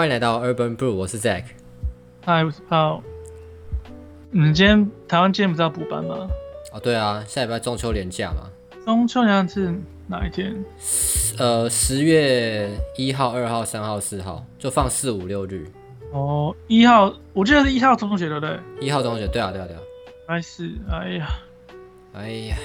[0.00, 1.44] 欢迎来到 Urban Brew，我是 Zack。
[2.24, 3.02] 嗨，我是 Paul。
[4.30, 6.26] 你今天台湾今天不是要补班吗？
[6.72, 8.48] 哦，对啊，下礼拜中秋连假嘛。
[8.86, 9.74] 中秋连假是
[10.06, 10.64] 哪一天？
[11.38, 15.70] 呃，十月一号、二号、三号、四号，就放四五六日。
[16.12, 18.58] 哦，一号，我记得是一号中秋节对不对？
[18.80, 19.82] 一号中秋节，对啊，对啊，对啊。
[20.26, 21.28] 还是，哎呀，
[22.14, 22.56] 哎呀，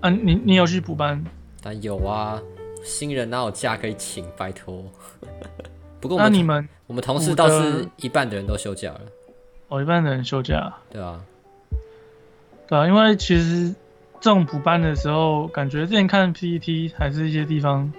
[0.00, 1.22] 嗯、你你有去补班？
[1.62, 2.40] 但有啊，
[2.82, 4.24] 新人哪有假可以请？
[4.38, 4.90] 拜托。
[6.04, 9.00] 不过我们那你们我们同事倒是一半的人都休假了，
[9.68, 11.18] 哦，一半的人休假，对啊。
[12.68, 13.74] 对啊，因为其实
[14.20, 17.90] 这种补班的时候，感觉之前看 PPT 还是一些地方，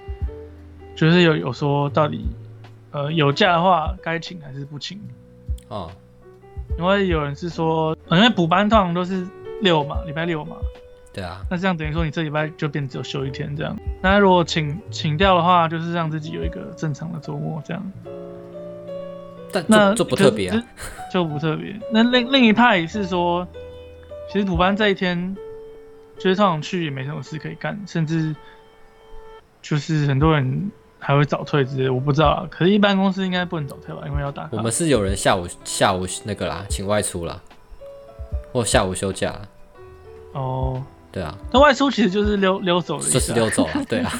[0.95, 2.27] 就是有有说到底，
[2.91, 5.01] 呃，有假的话该请还是不请？
[5.69, 5.89] 哦，
[6.77, 9.25] 因为有人是说，呃因为补班通常都是
[9.63, 10.57] 六嘛，礼拜六嘛，
[11.15, 13.73] 对啊，那这样等于说你这礼拜就变只有休一天这样。
[14.01, 17.91] 那如果请请掉的话，就是让自己有一个正常的周末这样。
[19.49, 20.61] 但那这这不特别啊。
[21.09, 21.73] 就就不特别。
[21.89, 23.47] 那另另一派是说，
[24.29, 25.37] 其实补班这一天，
[26.17, 28.35] 就是通常去也没什么事可以干，甚至
[29.61, 32.45] 就是很多人还会早退之类，我不知道啊。
[32.51, 34.49] 可是，一般公司应该不能早退吧，因为要打卡。
[34.51, 37.41] 我们是有人下午下午那个啦，请外出啦，
[38.51, 39.41] 或下午休假啦，
[40.33, 40.83] 哦，
[41.15, 44.11] 对啊，那外出其实就是溜溜走的意思、啊，就是溜走了， 对啊，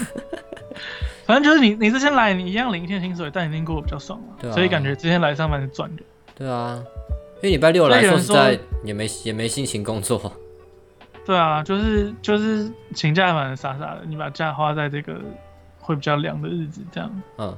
[1.25, 4.53] 反正就是你你之前来，你一样领一天薪水，但你一定过得比较爽嘛，对啊。
[4.53, 6.03] 所以感觉之前来上班是赚的。
[6.37, 6.81] 对啊，
[7.41, 10.31] 因为礼拜六来所以有人说实在也没也没心情工作，
[11.25, 15.19] 对啊，就是就是请假反正傻傻的，你把假花在这个
[15.79, 17.53] 会比较凉的日子这样，嗯，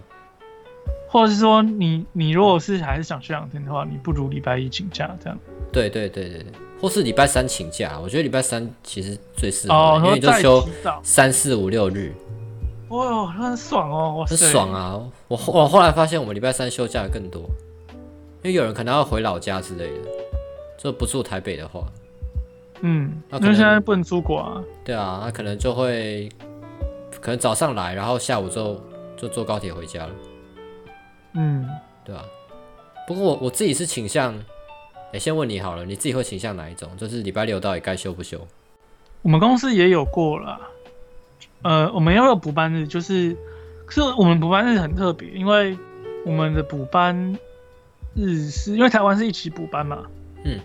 [1.07, 5.37] 或者是说你你如果是还是想休两天的话，你不如礼拜一请假这样。
[5.71, 10.67] 对对对对对，或是礼拜三请假，我觉得礼拜三其实最适合，哦，因为你就休，
[11.01, 12.13] 三四五六日，
[12.89, 15.01] 哇，那很爽哦，很，爽啊！
[15.27, 17.41] 我后我后来发现我们礼拜三休假的更多，
[18.43, 20.09] 因为有人可能要回老家之类的，
[20.77, 21.83] 就不住台北的话，
[22.81, 26.29] 嗯，那可能现在不能出国啊，对啊，他可能就会
[27.19, 28.79] 可能早上来，然后下午就
[29.17, 30.11] 就坐高铁回家了，
[31.33, 31.67] 嗯，
[32.05, 32.23] 对啊。
[33.07, 34.33] 不过我我自己是倾向，
[35.13, 36.89] 哎、先问你好了，你自己会倾向哪一种？
[36.97, 38.45] 就是礼拜六到底该休不休？
[39.21, 40.59] 我们公司也有过了，
[41.63, 43.35] 呃，我们也有补班日，就是，
[43.85, 45.77] 可是我们补班日很特别，因为
[46.25, 47.37] 我们的补班
[48.15, 50.05] 日是因为台湾是一起补班嘛，
[50.43, 50.59] 嗯，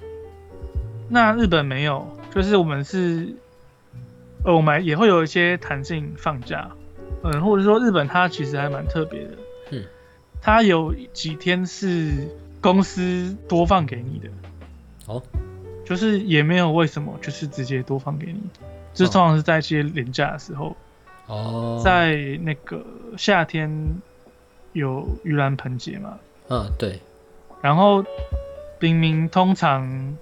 [1.09, 3.35] 那日本没有，就是我们是，
[4.45, 6.71] 呃，我们也会有一些弹性放假，
[7.23, 9.31] 嗯，或者说日本它其实还蛮特别的，
[9.71, 9.85] 嗯，
[10.41, 12.29] 它有几天是
[12.63, 14.29] 公司多放给你的，
[15.07, 15.21] 哦，
[15.85, 18.41] 就是也没有为什么，就是直接多放给你，
[18.95, 20.77] 就是通常是在一些廉价的时候，
[21.27, 22.83] 哦，在那个
[23.19, 23.69] 夏天
[24.73, 26.19] 有盂兰盆节嘛，
[26.49, 27.01] 嗯，对，
[27.61, 28.05] 然后
[28.79, 30.17] 平民通常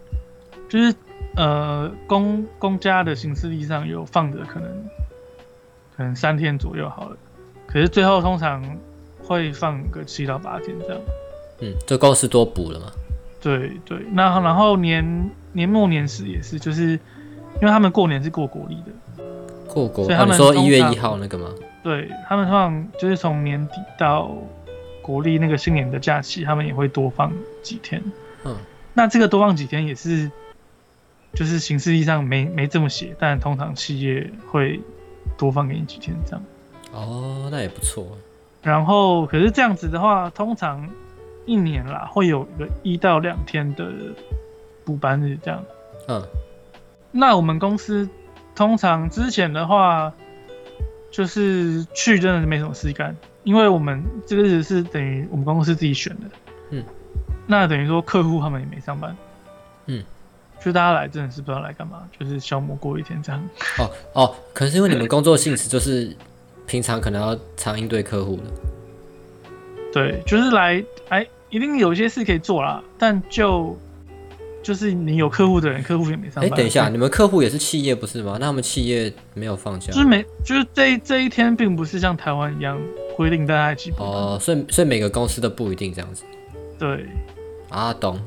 [0.69, 0.95] 就是
[1.37, 4.71] 呃公公家的行事历上有放着可能
[5.95, 7.17] 可能三天左右好了，
[7.67, 8.79] 可是最后通常
[9.23, 11.01] 会放个七到八天这样。
[11.61, 12.87] 嗯，这公司多补了嘛？
[13.41, 19.25] 对对，那然后年年末年始也是，就是因为他们过年是过国历的，
[19.67, 21.51] 过国，所以他们说一月一号那个吗？
[21.83, 24.31] 对他们通常就是从年底到
[25.01, 27.33] 国历那个新年的假期，他们也会多放
[27.63, 28.03] 几天。
[28.45, 28.55] 嗯，
[28.93, 30.31] 那这个多放几天也是，
[31.33, 34.81] 就是形式历上没没这么写，但通常企业会
[35.39, 36.43] 多放给你几天这样。
[36.93, 38.07] 哦，那也不错。
[38.63, 40.87] 然后可是这样子的话，通常
[41.47, 43.93] 一年啦会有一个一到两天的
[44.85, 45.65] 补班日这样。
[46.09, 46.23] 嗯，
[47.11, 48.09] 那我们公司
[48.55, 50.13] 通常之前的话，
[51.11, 56.23] 就是去真的是没什么事干，因为我们这个日子是等于我们公司自己选的。
[56.71, 56.85] 嗯，
[57.47, 59.17] 那等于说客户他们也没上班。
[59.87, 60.05] 嗯，
[60.63, 63.43] 就大家来真的是不知道来干嘛，就是消磨过一天这样。
[63.79, 66.17] 哦哦，可能是因为你们工作性质就是
[66.67, 68.43] 平常可能要常应对客户的。
[69.93, 73.77] 对，就是来哎，一定有一些事可以做啦，但就
[74.63, 76.59] 就是你有客户的人，客户也没上哎、班。
[76.59, 78.37] 等一下，你们客户也是企业不是吗？
[78.39, 82.81] 那他们企业没有放假就是每就是这一这一天，并不是像台湾一样
[83.17, 84.09] 规定大家一起补班。
[84.09, 86.25] 哦，所以所以每个公司都不一定这样子
[86.79, 87.07] 对
[87.69, 88.21] 啊，懂。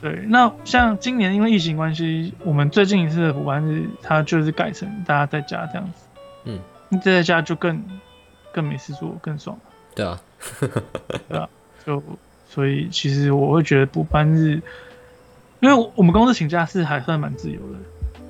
[0.00, 6.04] 对，那像今年因为疫情关系，我们最近一次的补班日，它就是改成大家在家这样子。
[6.44, 6.58] 嗯，
[6.90, 7.82] 你在家就更
[8.52, 9.58] 更没事做，更爽。
[9.96, 10.20] 对啊，
[11.28, 11.48] 对啊
[11.84, 12.00] 就
[12.48, 14.60] 所以其实我会觉得补班日，
[15.60, 17.78] 因为我们公司请假是还算蛮自由的，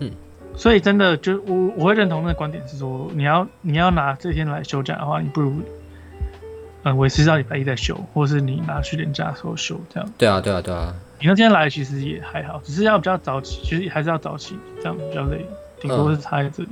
[0.00, 0.10] 嗯，
[0.56, 5.60] 所以真的就我我会认同那个观点是说，你要你要拿这天来休假的话，你不如，
[6.84, 10.12] 嗯维持到礼拜一再休，或是你拿去年假的时候休这样。
[10.16, 15.44] 对啊，对啊，对啊，你那天来其实也还好，只是要比较早起，其实还是要早起，这样比较累，
[15.80, 16.68] 顶多是差在这里。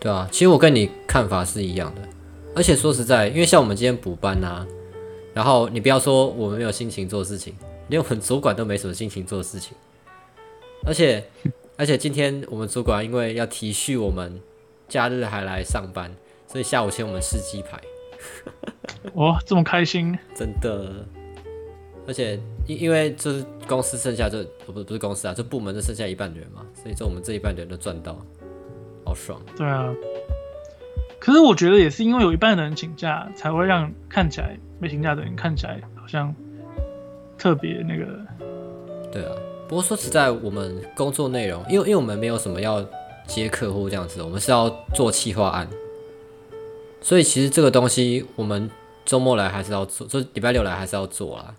[0.00, 2.02] 对啊，其实我跟你看法是一样的，
[2.56, 4.66] 而且说实在，因为像我们今天补班啊，
[5.34, 7.54] 然后你不要说我们没有心情做事情，
[7.88, 9.76] 连我们主管都没什么心情做事情，
[10.86, 11.22] 而且
[11.76, 14.40] 而且今天我们主管因为要体恤我们
[14.88, 16.10] 假日还来上班，
[16.46, 17.78] 所以下午请我们吃鸡排，
[19.12, 20.18] 哇，这么开心！
[20.34, 21.04] 真的，
[22.06, 28.16] 而且因因为就是公司剩下这不不是公司啊，这部门就剩下一半的人嘛，所以说我们这一半的人都赚到，
[29.04, 29.38] 好爽。
[29.54, 29.94] 对啊，
[31.18, 36.34] 可是我觉得也是因为有一半的人请假，才会让看起来没请假的人看起来好像
[37.38, 38.06] 特别那个。
[39.10, 39.32] 对啊，
[39.66, 42.84] 不过说实在，我们工作内容，因为因为我们没有什么要
[43.26, 45.66] 接客户这样子，我们是要做企划案，
[47.00, 48.70] 所以其实这个东西我们
[49.04, 51.54] 周末来还是要做，就礼拜六来还是要做啦。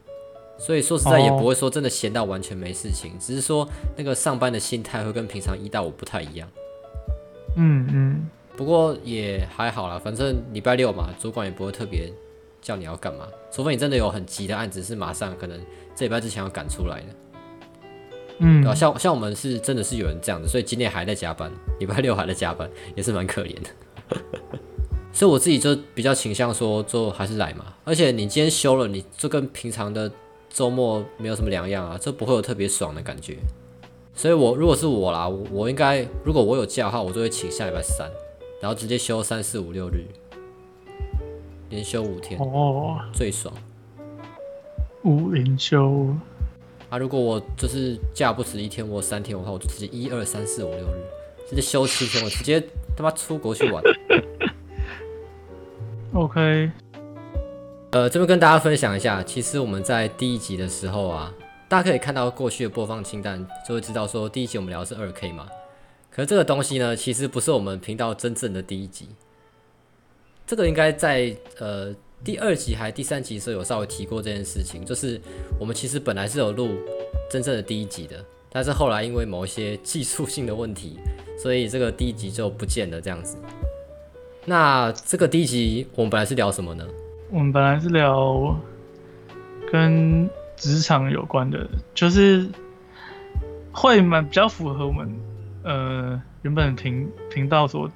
[0.60, 6.48] 所以说实在也不会说真的闲到完全没事情，只是说那个上班的心态会跟平常一到五不太一样。
[7.56, 12.12] 嗯嗯，不过也还好啦，反正礼拜六嘛，主管也不会特别
[12.62, 15.58] 叫你要干嘛，除非你真的有很急的案子是马上可能
[15.96, 17.06] 这礼拜之前要赶出来的。
[18.40, 23.70] 嗯对吧、像像我们是真的是有人这样的，所以今天还在加班，礼拜六还在加班，也是蛮可怜的。
[25.12, 27.74] 所以我自己就比较倾向说，就还是来嘛。
[27.84, 30.12] 而且你今天休了，你就跟平常的
[30.52, 33.38] 周末没有什么两样啊，就不会有特别爽的感觉。
[34.14, 38.08] 所以我如果是我啦，我我应该如果我有假的话，我就会请下礼拜三，
[38.60, 40.06] 然后直接休三四五六日，
[41.70, 43.54] 连休五天，哦，最爽。
[45.04, 46.16] 五连休，
[46.90, 52.62] 啊，如果我就是假不止一天，我三天的话，我就直接一二三四五六日，直接休七天，我直接
[52.96, 53.84] 他妈出国去玩。
[56.14, 56.72] OK，
[57.92, 61.32] 呃，这边跟大家分享一下，其实我们在第一集的时候啊，
[61.70, 65.48] 大家可以看到过去的播放清单，就会知道说第一集我们聊的是二 K 嘛。
[66.18, 69.08] 可是这个东西呢，其实不是我们频道真正的第一集，
[70.48, 75.22] 这个应该在呃第二集还第三集的时候有稍微提过这件事情，就是
[75.60, 76.72] 我们其实本来是有录
[77.30, 78.16] 真正的第一集的，
[78.52, 80.98] 但是后来因为某一些技术性的问题，
[81.38, 83.38] 所以这个第一集就不见了这样子。
[84.44, 86.84] 那这个第一集我们本来是聊什么呢？
[87.30, 88.58] 我们本来是聊
[89.72, 92.50] 跟职场有关的，就是
[93.72, 95.08] 会蛮比较符合我们
[95.68, 97.92] 呃原本频频道所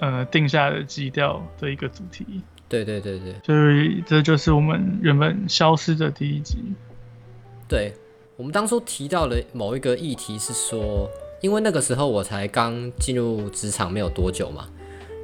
[0.00, 3.34] 呃定下的基调的一个主题，对对对对。
[3.44, 6.58] 所以这就是我们原本消失的第一集。
[7.68, 7.94] 对，
[8.36, 11.08] 我们当初提到的某一个议题是说，
[11.40, 14.68] 因为那个时候我才刚进入职场没有多久嘛，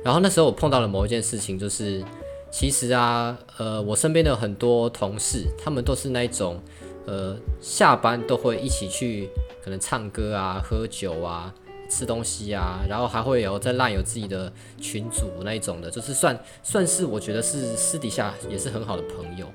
[0.04, 2.02] 然后那时候我碰到了某一件事情，就是
[2.50, 6.60] 其实啊，呃，我身边的很多同事，他们都是那一种，
[7.06, 9.28] 呃，下班都会一起去
[9.64, 11.54] 可能唱歌啊、喝酒啊、
[11.94, 14.50] 吃东西啊，然后还会有在 LINE 有自己的
[14.80, 19.46] 群组那一种的，就是算算是我觉得是私底下也是很好的朋友。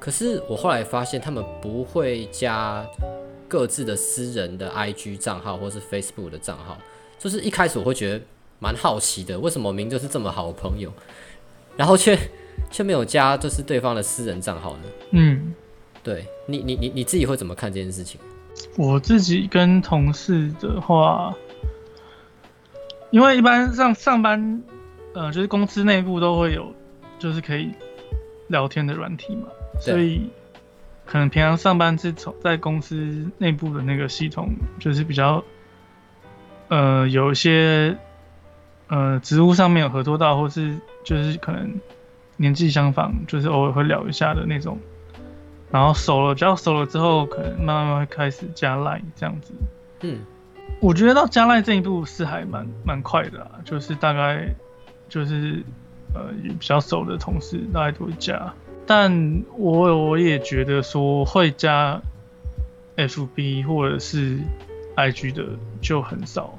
[0.00, 2.84] 可是我后来发现，他们不会加
[3.46, 6.76] 各自的私人的 IG 账号或是 Facebook 的账号。
[7.16, 8.24] 就是一开始我会觉得
[8.58, 10.92] 蛮好奇的，为什么明明就是这么好的朋友，
[11.76, 12.18] 然后却
[12.72, 14.82] 却没有加就是对方的私人账号呢？
[15.12, 15.54] 嗯，
[16.02, 18.20] 对你你你你自己会怎么看这件事情？
[18.76, 21.34] 我自己跟同事的话，
[23.12, 24.62] 因为一般上上班，
[25.14, 26.74] 呃，就是公司内部都会有，
[27.18, 27.70] 就是可以
[28.48, 30.30] 聊天的软体嘛，所以
[31.04, 34.48] 可能平常上班是从在公司内部的那个系统，
[34.80, 35.44] 就是比较，
[36.68, 37.96] 呃，有一些，
[38.88, 41.70] 呃，职务上面有合作到，或是就是可能
[42.38, 44.78] 年纪相仿，就是偶尔会聊一下的那种。
[45.70, 49.52] 然后熟了，比较熟了之后，可能慢慢会开始加 line 这样子。
[50.00, 50.18] 嗯，
[50.82, 54.48] 我觉得到加 line 这一步是还蛮蛮快的啊，就是大概
[55.08, 55.62] 就是
[56.12, 58.52] 呃比较熟的同事大概都会加，
[58.84, 62.00] 但我我也觉得说会加
[62.96, 64.40] FB 或者是
[64.96, 65.44] IG 的
[65.80, 66.58] 就很少，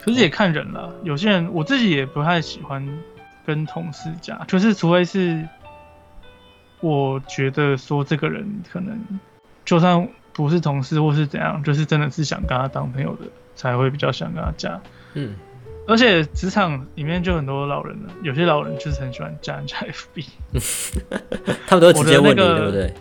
[0.00, 2.84] 可是也看人啦，有些人我自己也不太喜欢
[3.46, 5.46] 跟同事加，就是除非是
[6.80, 8.98] 我觉得说这个人可能
[9.64, 13.22] 就算不是同事或是怎样，就是真的是想跟他当朋友的，
[13.54, 14.80] 才会比较想跟他加。
[15.14, 15.34] 嗯，
[15.86, 20.26] 而且职场里面就很多老人了，有些老人就是很喜欢加人家 FB，
[21.66, 22.94] 他们都会直接问你，那个对不对？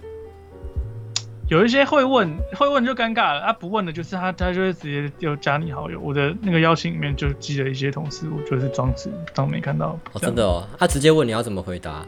[1.49, 5.99] 有一些会问，会问就尴尬了，啊不问的就是他他就会直接就加你好友。
[5.99, 9.97] 我的那个邀请里面就记了一些同事，我就是装死当没看到。
[10.13, 12.05] 哦，真的哦，他直接问你要怎么回答？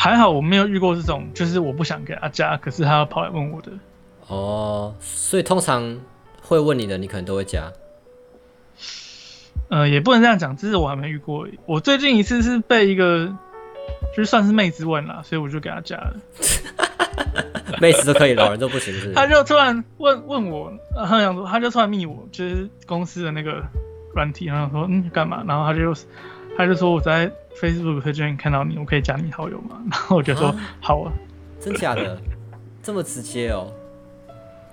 [0.00, 3.72] 还好我没有遇过这种，就是我不想给他加，可是他要跑来问我的。
[4.28, 5.98] 哦，所以通常
[6.40, 7.72] 会问你的，你可能都会加。
[9.70, 11.48] 呃，也不能这样讲，只是我还没遇过。
[11.66, 13.26] 我最近一次是被一个，
[14.16, 16.14] 就是算是妹子问了，所以我就给他加了。
[17.80, 19.14] 妹子都可以，老人都不行是不是？
[19.14, 23.62] 他就突然问问我，呃他想说，他就突然密我，就是公司的那个
[24.14, 25.42] 软体，然后说嗯干嘛？
[25.46, 25.92] 然后他就
[26.56, 29.82] 他就说我在 Facebook 推荐看到你，我可以加你好友吗？
[29.90, 31.12] 然后我就说啊好啊。
[31.60, 32.16] 真假的，
[32.82, 33.72] 这么直接哦？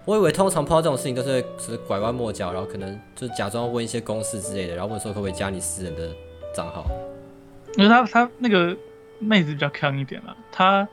[0.05, 6.15] 我以为通常碰到这种事情都是会只是拐弯抹角，然后可能就假装问一些公事之类的，然后问说可不可以加你私人的
[6.53, 6.85] 账号。
[7.75, 8.77] 因为他他那个
[9.17, 10.87] 妹子比较强一点啦，她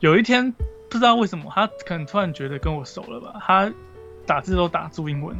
[0.00, 3.72] 有一天不知道为什么，她可能突然觉得跟我熟了吧，她
[4.26, 5.34] 打字都打注英文，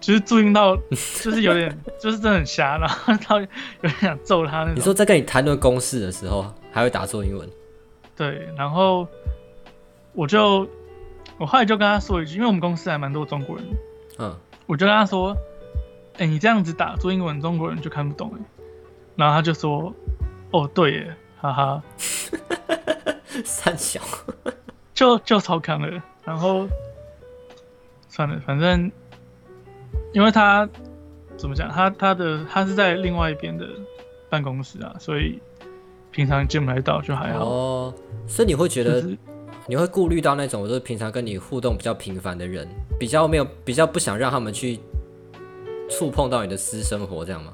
[0.00, 3.46] 就是注音到就是有点 就是真的很瞎，然后他有
[3.82, 4.74] 点想揍他那种。
[4.76, 7.48] 你说在跟你谈论公事的时候，还会打错英文？
[8.16, 9.06] 对，然后
[10.12, 10.68] 我就
[11.38, 13.64] 我后来就跟他说一句，因为我们公司还蛮多中国人，
[14.18, 14.36] 嗯，
[14.66, 15.36] 我就跟他说，
[16.18, 18.64] 哎、你这样子打错英文，中国人就看不懂哎。
[19.16, 19.92] 然后他就说，
[20.52, 21.82] 哦对耶，哈哈。
[23.44, 24.00] 三小。
[24.94, 26.66] 就就超坑了，然后
[28.08, 28.90] 算了，反正
[30.12, 30.68] 因为他
[31.36, 33.66] 怎么讲，他他的他是在另外一边的
[34.28, 35.40] 办公室啊，所以
[36.10, 37.44] 平常见不来到，就还好。
[37.44, 37.94] 哦，
[38.26, 39.18] 所以你会觉得就是
[39.66, 42.66] 你会顾虑到那种就是平常跟你互动比较频繁的人，
[42.98, 44.80] 比较没有比较不想让他们去
[45.90, 47.52] 触碰到你的私生活，这样吗？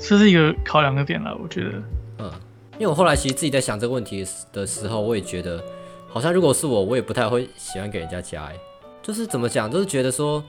[0.00, 1.70] 这是一个考量的点啦，我觉得。
[2.18, 2.30] 嗯，
[2.74, 5.60] 因为我后来其实自己在想这个问题的时候，我也觉得
[6.08, 8.60] 好像如果是我，我也不太会喜欢给人家加、欸，
[9.02, 10.42] 就是怎么讲，就是觉得说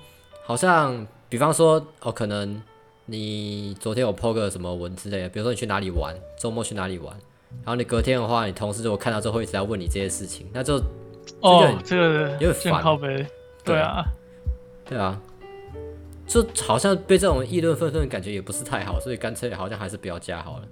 [0.43, 2.61] 好像比方说哦，可能
[3.05, 7.15] 你昨天有 PO 个什么文之类的，比如说你去哪里玩，周末去哪里玩。
[7.63, 10.75] 然后你隔天的话，你同事如果看到之后会一直在问你这些事情，那就
[11.41, 12.83] 哦，这个有点烦，
[13.63, 14.05] 对啊，
[14.85, 15.19] 对啊，
[16.27, 20.67] 就好像被这种议论纷纷的感觉也不是太好，所以干脆好像还是不要加好了。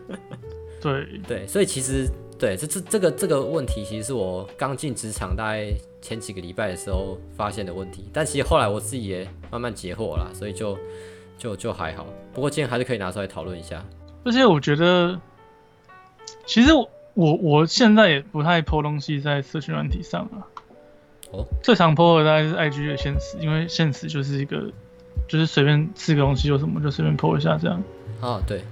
[0.80, 10.78] 对，对，所以其实对这这这个这个问题，其实是我刚进职场大概前几个礼拜的时候发现的问题，但其实后来我自己也慢慢解惑了，所以就
[11.38, 12.06] 就就还好。
[12.34, 13.84] 不过今天还是可以拿出来讨论一下。
[14.24, 15.20] 而且我觉得，
[16.46, 20.44] 其实我我我现在也不太 po 东西在社群软体上啊。
[21.32, 24.70] 哦，最常 po 的大概是 IG 的现实，因为现实就是一个，
[25.26, 27.82] 就是随便吃个东西有什么就随便 po 一下这样。
[28.20, 28.62] 啊，对，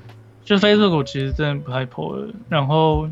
[0.45, 3.09] 就 Facebook 我其实真的不太 po 了，然后，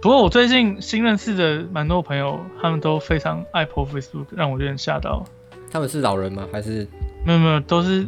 [0.00, 5.24] 不过我最近新认识的蛮多朋友，他们都非常爱 po Facebook，让我有点吓到。
[5.70, 6.46] 他们是老人吗？
[6.52, 6.86] 还是
[7.24, 8.06] 没有没有，都是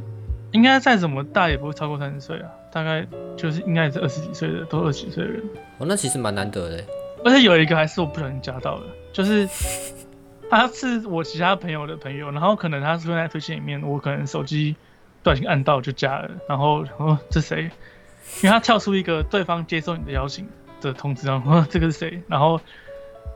[0.52, 3.06] 应该再怎么大也不会超过三十岁啊，大概
[3.36, 5.42] 就是应该也是二十几岁的，都二十几岁的人。
[5.78, 6.86] 哦，那其实蛮难得的欸。
[7.24, 9.48] 而且有一个还是我不小心加到的，就是
[10.48, 14.76] 他是我其他朋友的朋友，然后可能他是会在推荐里面，我可能手机
[15.22, 17.70] 不小心按到就加了，然后然后这谁？
[18.42, 20.46] 因为他跳出一个对方接受你的邀请
[20.86, 22.22] 的通知， 然后这个是谁？
[22.28, 22.58] 然后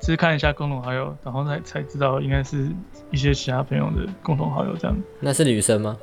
[0.01, 2.69] 只是看一下共同好友，然后才才知道应该是
[3.11, 4.97] 一些其他朋友的共同好友这样。
[5.21, 5.97] 那是女生吗？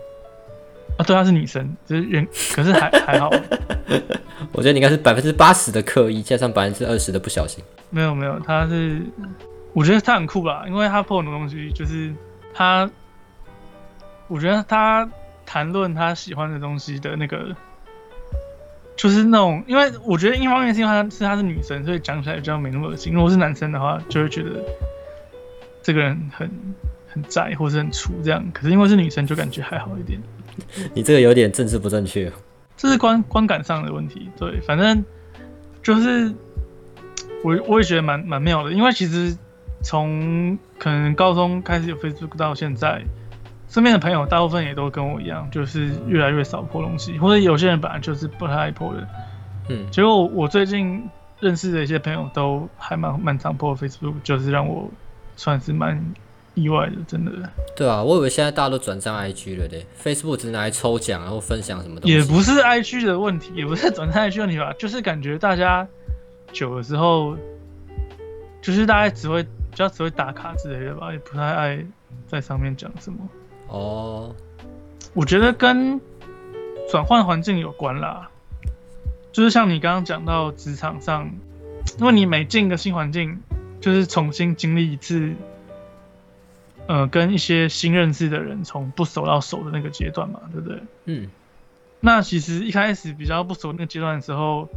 [0.98, 3.30] 啊，对，她是女生，就是原可是还 还好，
[4.51, 7.63] 我觉得你应该是百分之八十的刻意，加上百分之二十的不小心。
[7.89, 9.01] 没有没有，她是，
[9.74, 12.13] 我觉得她很酷吧，因为她破很多东西，就是
[12.54, 12.89] 她，
[14.27, 15.08] 我觉得她
[15.46, 17.56] 谈论她喜欢的东西的那个，
[18.98, 23.13] 就是那种，因为我觉得一方面是因为她是她是女生，所以讲起来比较没那么恶心。
[23.13, 24.62] 如果是男生的话，就会觉得
[25.84, 26.50] 这个人很
[27.08, 30.20] 很宅或是很粗这样，可是因为是女生，就感觉还好一点。
[30.96, 32.32] 你这个有点政治不正确。
[32.75, 34.30] 这是观观感上的问题。
[34.38, 35.06] 对，反正
[35.84, 36.34] 就是
[37.44, 39.38] 我我也觉得蛮蛮妙的，因为其实
[39.84, 43.04] 从可能高中开始有 Facebook 到现在，
[43.70, 49.08] 身边的朋友大部分也都跟我一样，就是越来越少破东西，或者有些人本来就是不太爱破的。
[49.70, 51.04] 嗯，结果我最近
[51.40, 54.90] 认识的一些朋友都还蛮蛮常破 Facebook，就是让我
[55.36, 56.02] 算是蛮
[56.54, 57.32] 意外的，真的。
[57.76, 62.18] 对啊，我以为现在大家都转账 IG 了嘞，Facebook 只是拿来抽奖然后分享什么东西。
[62.18, 65.86] 也不是 IG 的问题，也不是转账 IG 问题吧，就是感觉大家
[66.54, 67.36] 久了之后，
[68.62, 71.86] 就是大家只会比较只会打卡之类的吧，也不太爱
[72.26, 73.20] 在上面讲什么。
[73.68, 74.36] 哦，
[75.14, 76.00] 我觉得跟
[76.90, 78.30] 转换环境有关啦，
[79.32, 81.30] 就是像你刚刚讲到职场上，
[82.00, 83.42] 因为你每进一个新环境，
[83.82, 85.34] 就是重新经历一次，
[86.88, 90.82] 呃，跟一些新认识的人从不熟到熟的那个阶段嘛，对不对？
[91.06, 91.30] 嗯，
[92.00, 94.70] 那其实一开始比较不熟那个阶段的时候，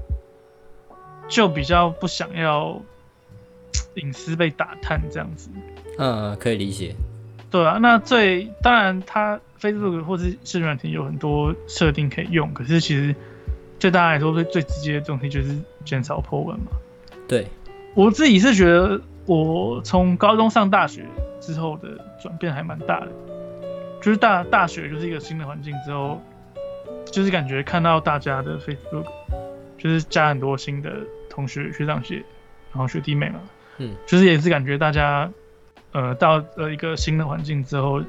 [1.29, 2.83] 就比较不想要
[3.95, 5.49] 隐私被打探这样子。
[5.99, 6.97] 嗯，可以理解。
[7.51, 13.15] 对啊，那最当然，它 Facebook 或是社群软体有很多设定可以用，可是其实
[13.79, 16.73] 对大家来说最最直接的东西就是减少 po 文嘛。
[17.27, 17.47] 对，
[17.95, 21.05] 我自己是觉得，我从高中上大学
[21.41, 21.89] 之后的
[22.23, 23.09] 转变还蛮大的，
[24.01, 26.23] 就是大大学就是一个新的环境之后，
[27.07, 29.07] 就是感觉看到大家的 Facebook，
[29.77, 30.93] 就是加很多新的
[31.29, 32.17] 同学、学长学，
[32.73, 33.41] 然后学弟妹嘛，
[33.79, 35.31] 嗯，就是也是感觉大家，
[35.93, 38.03] 呃，到了一个新的环境之后，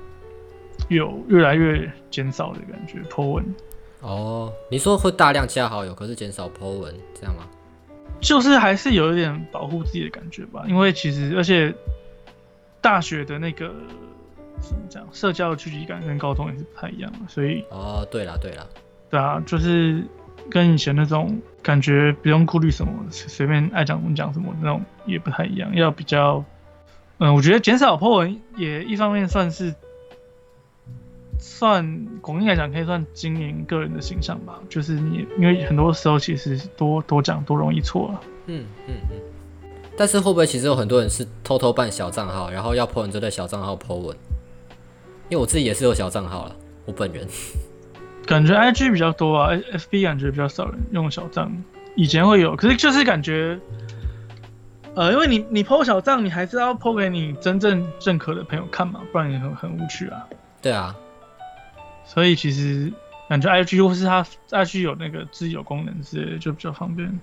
[0.90, 3.44] 有越来越减少的感觉，po 文。
[4.02, 7.44] 哦，你说会大量加好友，可是减少 po 文，这样吗？
[8.20, 11.74] 就是还是有一点保护自己的感觉吧，因为其实而且
[12.80, 13.74] 大学的那个
[14.60, 18.70] 怎么讲，社交的聚集感跟高中也是不太一样的，所以哦，对了对了，
[19.10, 20.04] 对啊，就是
[20.52, 26.44] 跟以前那种感觉不用顾虑什么，随随便爱讲什么讲什么那种也不太一样，要比较，
[27.22, 29.74] 嗯，我觉得减少 po 文也一方面算是。
[31.44, 34.60] 算广义来讲，可以算经营个人的形象吧。
[34.70, 38.22] 就是你，因为很多时候其实多多讲多容易错啊。
[38.46, 39.18] 嗯嗯嗯。
[39.98, 44.16] 但是会不会其实有很多人是偷偷办小账号，然后要 po 文就在小账号 po 文？
[45.30, 47.28] 因为我自己也是有小账号了，我本人。
[48.25, 51.51] 感觉 IG 比较多啊，FB 感觉比较少人用小账。
[51.96, 53.60] 以前会有，可是就是感觉，
[54.96, 60.28] 呃，因为你你 po 小账，你还是要 po 给你真正认可的朋友看嘛，不然也很很无趣啊。
[60.62, 60.96] 对啊。
[62.06, 62.92] 所以其实
[63.30, 67.20] 感觉 I G 或是它 I G 有那个自由功能之类的，就比较方便。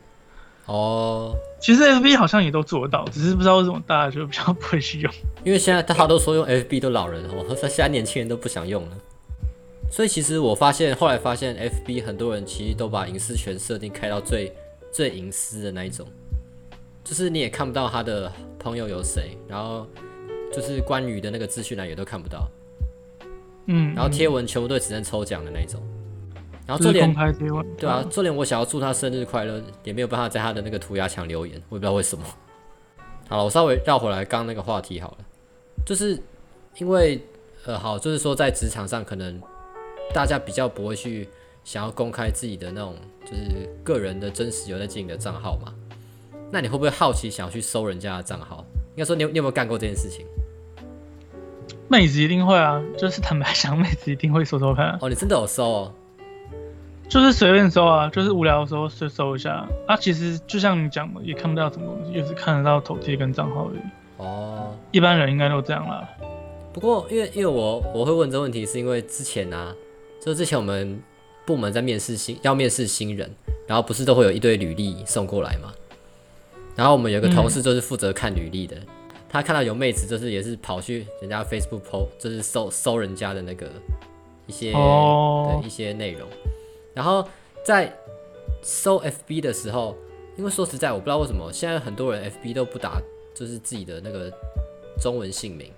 [0.65, 5.13] 哦，其实 F B 好像也都做得到，只是不知道为什么大家就比较不会去用。
[5.45, 8.97] 因为现在大家都说用 F B 都老人哦，现在年轻人都不想用了。
[9.91, 14.52] 所以其实我发现，后来发现 F B 很多人其实都把隐私权设定开到最
[14.93, 16.07] 最隐私的那一种，
[17.08, 19.86] 就是你也看不到他的朋友有谁，然后
[20.52, 22.47] 就是关于的那个资讯栏也都看不到。
[23.64, 25.80] 嗯，然后贴文全部都只能抽奖的那种，
[26.66, 27.10] 然后就连
[27.78, 32.23] 对啊，就连我想要祝他生日快乐，也没有办法在他的那个涂鸦墙留言，我也不知道为什么。
[33.26, 35.18] 好，我稍微绕回来刚那个话题好了，
[35.86, 36.23] 就是
[36.76, 37.18] 因为
[37.64, 39.40] 呃，好，就是说在职场上可能
[40.12, 41.26] 大家比较不会去
[41.64, 42.94] 想要公开自己的那种
[43.25, 45.73] 就是个人的真实有在经营的账号嘛，
[46.50, 48.65] 那你会不会好奇想要去搜人家的账号？
[48.97, 50.25] 应该说你有你有没有干过这件事情？
[51.89, 54.99] 妹子一定会啊，就是坦白讲，妹子一定会搜搜看。
[55.00, 55.95] 哦，你真的有搜哦？
[57.08, 59.67] 就是随便搜啊，就是无聊的时候搜搜一下。
[59.87, 63.78] 啊，其实就像你讲的，也看不到什么东西，就是看得到头贴跟账号而已。
[64.19, 66.06] 哦，一般人应该都这样啦。
[66.73, 69.75] 不过，因为因为我我会问这问题，是因为之前啊，
[70.21, 71.00] 就之前我们
[71.47, 73.30] 部门在面试新要面试新人，
[73.67, 75.73] 然后不是都会有一堆履历送过来嘛？
[76.78, 78.76] 然后我们有个同事就是负责看履历的。
[79.28, 83.69] 他看到有妹子，就是也是跑去人家 Facebook PO，就是搜搜人家的那个
[84.47, 86.28] 一些对一些内容，
[86.95, 87.26] 然后
[87.64, 87.93] 在
[88.62, 89.97] 搜 FB 的时候，
[90.36, 93.02] 因为说实在，我不知道为什么现在很多人 FB 都不打，
[93.34, 94.32] 就是自己的那个
[95.02, 95.71] 中文姓名，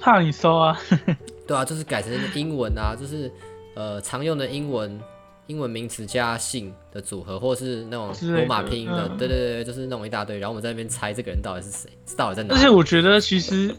[0.00, 0.78] 怕你搜啊，
[1.46, 3.32] 对啊，就是改成英文啊，就是
[3.76, 5.00] 呃常用的英文。
[5.48, 10.38] 英文名词加姓的组合，或是那种罗马拼音的，对对对，就是那种一大堆。
[10.38, 12.54] 然后我们在那边猜这个人到底是谁，到底在哪。
[12.54, 13.74] 而且我觉得其实，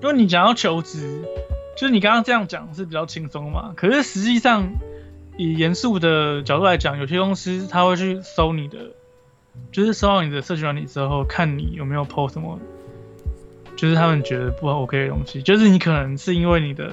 [0.00, 1.24] 因为你讲要求职，
[1.76, 3.74] 就是你刚刚这样讲是比较轻松嘛。
[3.76, 4.70] 可是实际上，
[5.36, 8.78] 以严肃的角度来讲，有些公司他会去搜你的，
[9.72, 12.60] 就是搜到你的社群软体之后，看你有没有 post 什么，
[13.74, 15.42] 就是他们觉得不 OK 的东西。
[15.42, 16.92] 就是你可能是因为你的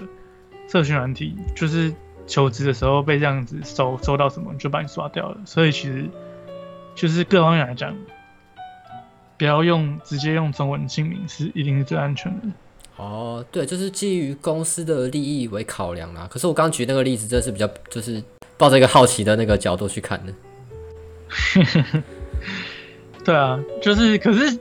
[0.67, 1.93] 社群软体，就是。
[2.27, 6.09] 求职的时候被这样子收收到什么就把你刷掉了，所以其实
[6.95, 7.95] 就是各方面来讲，
[9.37, 12.47] 不要用直接用中文姓名是一定是最安全的。
[12.97, 16.27] 哦，对，就是基于公司的利益为考量啦。
[16.31, 18.23] 可是我刚举那个例子，真是比较就是
[18.57, 20.33] 抱着一个好奇的那个角度去看的。
[23.25, 24.57] 对啊，就是可是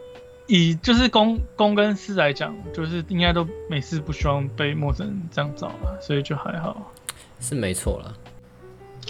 [0.48, 6.92] 以就是公公跟私来讲，就是应该都每次不希望被陌生人这样找了，所以就还好。
[7.44, 8.16] 是没错了，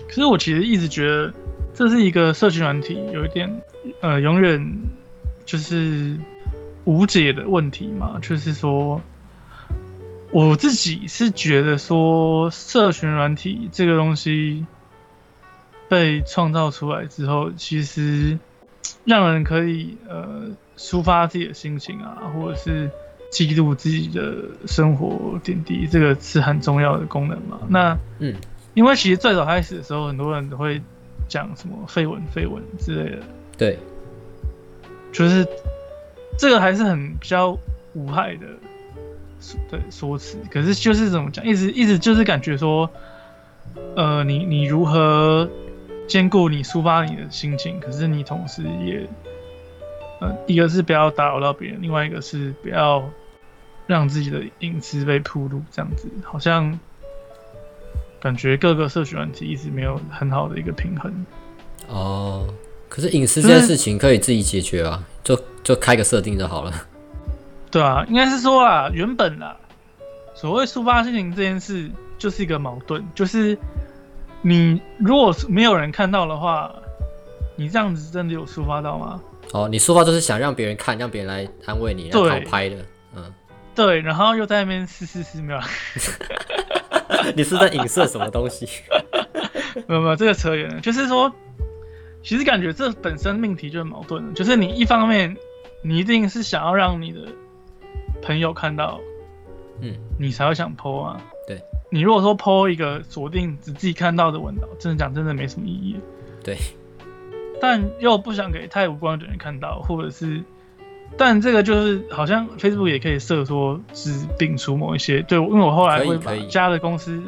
[0.08, 1.32] 可是我其实一直觉得
[1.72, 3.62] 这是一个社群软体有一点
[4.00, 4.60] 呃永远
[5.44, 6.18] 就是
[6.84, 9.00] 无解的问题嘛，就是说
[10.32, 14.66] 我自己是觉得说社群软体这个东西
[15.88, 18.36] 被创造出来之后，其实
[19.04, 22.90] 让人可以呃抒发自己的心情啊，或者是
[23.34, 24.32] 记录自己的
[24.64, 27.58] 生活点滴，这个是很重要的功能嘛。
[27.68, 28.32] 那嗯，
[28.74, 30.80] 因为其实最早开始的时候，很多人都会
[31.28, 33.18] 讲什么绯闻、绯闻之类的，
[33.58, 33.78] 对，
[35.12, 35.44] 就是
[36.38, 37.58] 这个还是很比较
[37.94, 38.46] 无害的
[39.40, 40.38] 说对说辞。
[40.48, 42.88] 可是就是怎么讲，一直一直就是感觉说，
[43.96, 45.50] 呃，你你如何
[46.06, 49.08] 兼顾你抒发你的心情，可是你同时也，
[50.20, 53.02] 呃，一个是不要打扰到别人，另外一个是不要
[53.86, 56.78] 让自己的隐私被铺露，这样子好像
[58.20, 61.26] 感觉各个社群软体一直没有很好的一个平衡。
[61.88, 62.48] 哦，
[62.88, 66.72] 可是隐私这件事情可以自己解决啊，就就开个设定就好了。
[67.70, 69.56] 对啊，应该是说啊，原本啊，
[70.34, 73.58] 所谓抒发心情这件事就是一个矛盾，就是
[74.40, 76.74] 你如果是没有人看到的话，
[77.56, 79.20] 你这样子真的有抒发到吗？
[79.52, 82.76] 哦，你抒发就是想让别人看，让别人来安慰你，来对讨拍的。
[83.74, 85.60] 嗯，对，然后又在那边嘶嘶嘶，没有，
[87.34, 88.66] 你是在影射什么东西？
[89.88, 91.32] 没有没有，这个扯远了，就是说，
[92.22, 95.36] 其实感觉这本身命题就很矛盾的，就是你一方面
[95.82, 97.20] 你一定是想要让你的
[98.22, 99.00] 朋友看到，
[99.80, 101.20] 嗯，你才会想 PO 啊。
[101.46, 101.60] 对，
[101.90, 106.00] 你如果说 PO 一个锁定只自己看到的文档，真的讲真的没什么意义。
[106.42, 106.56] 对，
[107.60, 110.42] 但又不想给太无关的人看到，或者是，
[111.16, 117.22] 但这个就是好像 Facebook 也可以设说是摒除某一些，对，因为我后来会把加的公司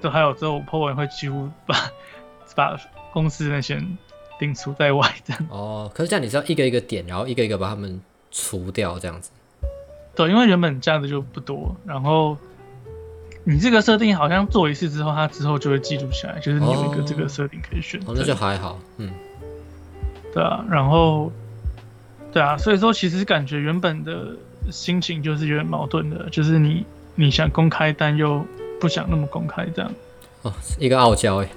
[0.00, 1.76] 都还有之后，我 PO 文会几乎把
[2.56, 2.80] 把
[3.12, 3.98] 公司那些人
[4.40, 5.46] 摒除在外，这样。
[5.50, 9.30] 哦，可是这样你是要一个一个点，然后一个一个把他们除掉，这样子。
[10.16, 12.36] 对，因为原本加的就不多，然后
[13.44, 18.12] 你这个设定好像做一次之后，它之后就会记录下来，就是你有一个这个设定可以选择。
[18.12, 18.78] 哦，那就还好。
[18.96, 19.10] 嗯，
[20.34, 21.30] 对啊，然后，
[22.32, 24.36] 对啊，所以说其实感觉原本的
[24.70, 28.44] 心情就是有点矛盾的，就是你你想公开，但又
[28.80, 29.90] 不想那么公开，这样
[30.42, 31.48] 哦，一个傲娇哎。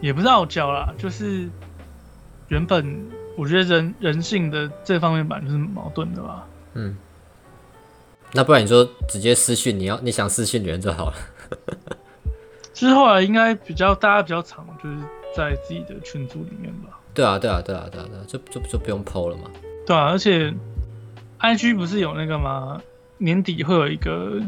[0.00, 1.48] 也不是傲娇啦，就是
[2.48, 3.06] 原本
[3.38, 6.46] 我觉得人人性的这方面本来就是矛盾的吧。
[6.74, 6.94] 嗯，
[8.32, 11.16] 那不然你说直接私讯，你要你想私讯女人就好了。
[12.74, 14.96] 其 实后来应该比较大家比较常就是
[15.34, 16.98] 在自己的群组里面吧。
[17.14, 19.44] 对啊，对啊，对啊，对啊，对啊，就就就不用 PO 了嘛。
[19.86, 20.52] 对啊，而且
[21.40, 22.82] IG 不是有那个吗？
[23.18, 24.42] 年底会有一个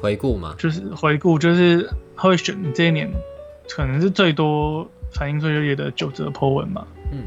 [0.00, 3.10] 回顾嘛，就是回顾，就是他会选你这一年
[3.70, 6.86] 可能是最多反应最热烈的九则 po 文嘛。
[7.10, 7.24] 嗯。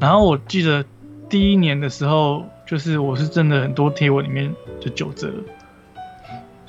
[0.00, 0.82] 然后我记得
[1.28, 5.30] 第一年的时候，就是我是真的很多贴文里面就九折，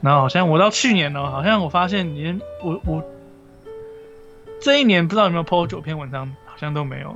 [0.01, 3.03] 然后好像我到去年呢，好像我发现连我我
[4.59, 7.13] 这一年不知道有没有 po 九篇文章，好像都没有。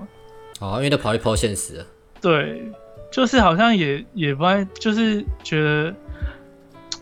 [0.59, 1.85] 哦，因为都跑去 PO 现实了。
[2.19, 2.71] 对，
[3.11, 5.93] 就是好像也也不爱，就是觉得，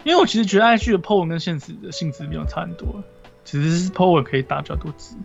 [0.03, 3.01] 因为我其实觉得 IG 的 po 文跟现实的性质没有差很多，
[3.45, 5.15] 只是 po 文可以打比较多字。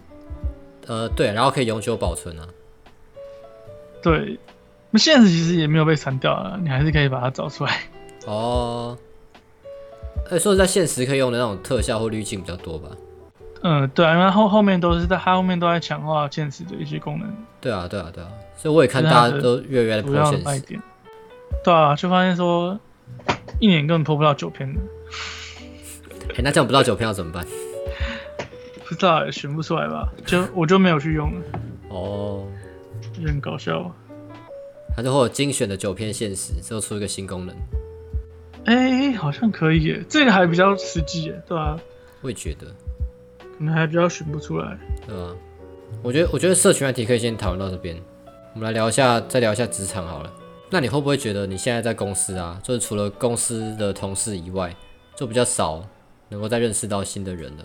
[0.87, 2.47] 呃，对，然后可以永久保存啊。
[4.03, 4.39] 对，
[4.91, 7.81] 那现实其实也没有被删掉啊，你还是可以把它找出来。
[8.27, 8.97] 哦，
[10.31, 12.91] 哎，说实在，现实可以用的那种特效或滤镜比较多吧？
[13.63, 17.29] 嗯，对啊，因为后后面都是在它后面都在强化现实的一些功能，
[17.61, 20.45] 对啊，对啊，对啊，所以我也看大家都越来越来主要 PO 现实。
[20.45, 20.83] 的卖点。
[21.65, 22.79] 对啊，就发现说
[23.59, 24.81] 一年根本 po 不到九篇的，
[26.35, 27.45] 哎、那这样不到九篇要怎么办？
[28.89, 30.09] 不知道也选不出来吧？
[30.25, 31.33] 就我就没有去用，
[31.91, 32.47] 哦，
[33.19, 33.91] 有点搞笑。
[34.97, 37.55] 它就会有精选的九篇现实，之后出一个新功能。
[38.65, 41.79] 哎、好像可以耶，这个还比较实际耶，对啊，
[42.21, 42.67] 我也觉得，
[43.59, 44.79] 可能还比较选不出来。
[45.07, 45.35] 对吧？
[46.03, 48.01] 我觉得，我觉得社群问题可以先讨论到这边。
[48.55, 50.33] 我们来聊一下，再聊一下职场好了。
[50.71, 54.75] 那你会不会觉得你现在在公司啊，就是除了公司的同事以外，
[55.17, 55.83] 就比较少
[56.29, 57.65] 能够再认识到新的人了？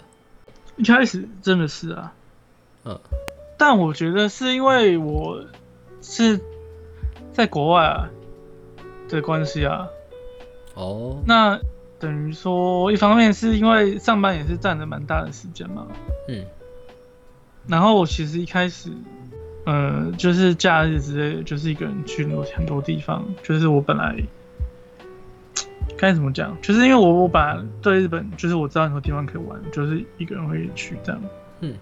[0.77, 2.13] 一开始真的是啊，
[2.85, 2.99] 嗯，
[3.57, 5.43] 但我觉得是因为我
[6.01, 6.39] 是
[7.31, 8.09] 在国外啊
[9.09, 9.87] 的关系啊，
[10.75, 11.59] 哦，那
[12.03, 15.87] 等于说一方面是因为上班也是占了蛮大的时间嘛，
[16.27, 16.43] 嗯，
[17.65, 18.91] 然后我其实一开始，
[19.65, 23.23] 呃，就是假日之类的，就是一个人去很多很多地方。
[23.41, 24.21] 就是我本来
[25.97, 31.21] 该怎么讲，就是因为我我本来对日本，就是我知道很多地方可以玩，就是一个人会去这样。
[31.61, 31.73] 嗯，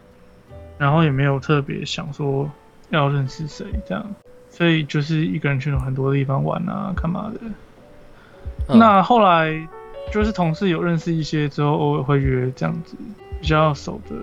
[0.78, 2.48] 然后也没有特别想说
[2.92, 4.06] 要认识谁这样，
[4.52, 7.40] 所以就是一个人去了很多地方玩啊，干嘛的。
[7.42, 9.68] 嗯那后来
[10.10, 12.96] 就是同事有认识一些之后，偶尔会约这样子
[13.42, 14.16] 比较熟的。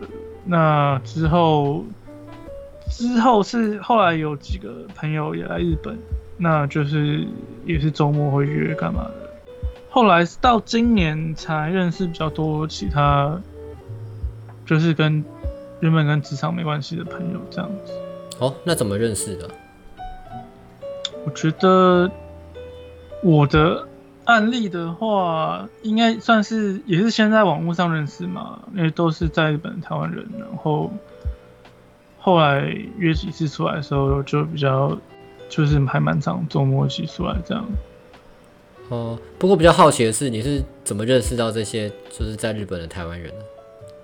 [0.44, 1.84] 那之后
[2.90, 5.98] 之后是后来有几个朋友也来日本，
[6.36, 7.26] 那就是
[7.64, 9.14] 也是周末会约干嘛的。
[9.90, 13.40] 后来是到今年才认识比较多其他
[14.66, 15.24] 就是跟
[15.80, 17.92] 原本跟职场没关系的朋友这样子。
[18.38, 19.48] 哦，那怎么认识的？
[21.24, 22.10] 我觉得
[23.22, 23.87] 我的
[24.28, 30.92] 案例的话，应该算是也是先在网络上认识嘛，因为都是在日本的台湾人，然后
[32.18, 32.60] 后来
[32.98, 34.94] 约几次出来的时候，就比较
[35.48, 37.64] 就是还蛮常周末一起出来这样。
[38.90, 43.44] 哦，不过比较好奇的是，你是怎么认识到这些就是在日本的台湾人呢？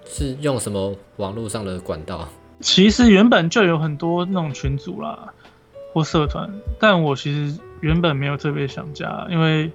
[0.07, 2.27] 是用什么网络上的管道？
[2.61, 5.35] 其实原本就有很多那种群组啦
[5.93, 9.71] 或社团，但我其实原本没有特别想加，因为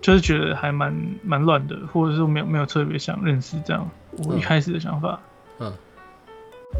[0.00, 3.88] 就是觉得还蛮蛮乱的，或者是没有没有特别想认识这样。
[4.24, 5.20] 我一开始的想法，
[5.58, 5.72] 嗯，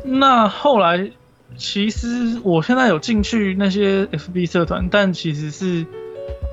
[0.04, 1.10] 那后来
[1.56, 5.84] 其实我现在有进去那些 FB 社团，但其实是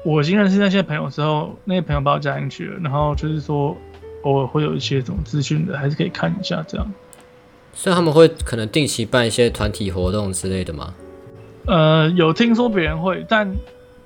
[0.05, 3.77] 我已经认识那些朋友之后，那些朋友把我加进去了，然后就是说
[4.23, 6.85] 偶尔会有一些这种资讯的，还是可以看一下这样。
[7.73, 10.93] 所以他们会可能定期办一些团体活动之类的吗？
[11.65, 13.49] 呃，有听说别人会，但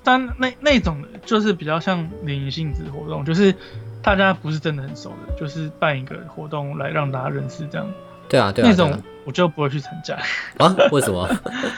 [0.08, 3.54] 但那那种就是比较像联谊性质活动，就是
[4.02, 7.86] 大家不是真的很熟的，就是办一个活动来让大家认识这样。
[8.30, 10.16] 对啊，对啊，那种我就不会去参加
[10.60, 10.74] 啊？
[10.94, 11.30] 为什么？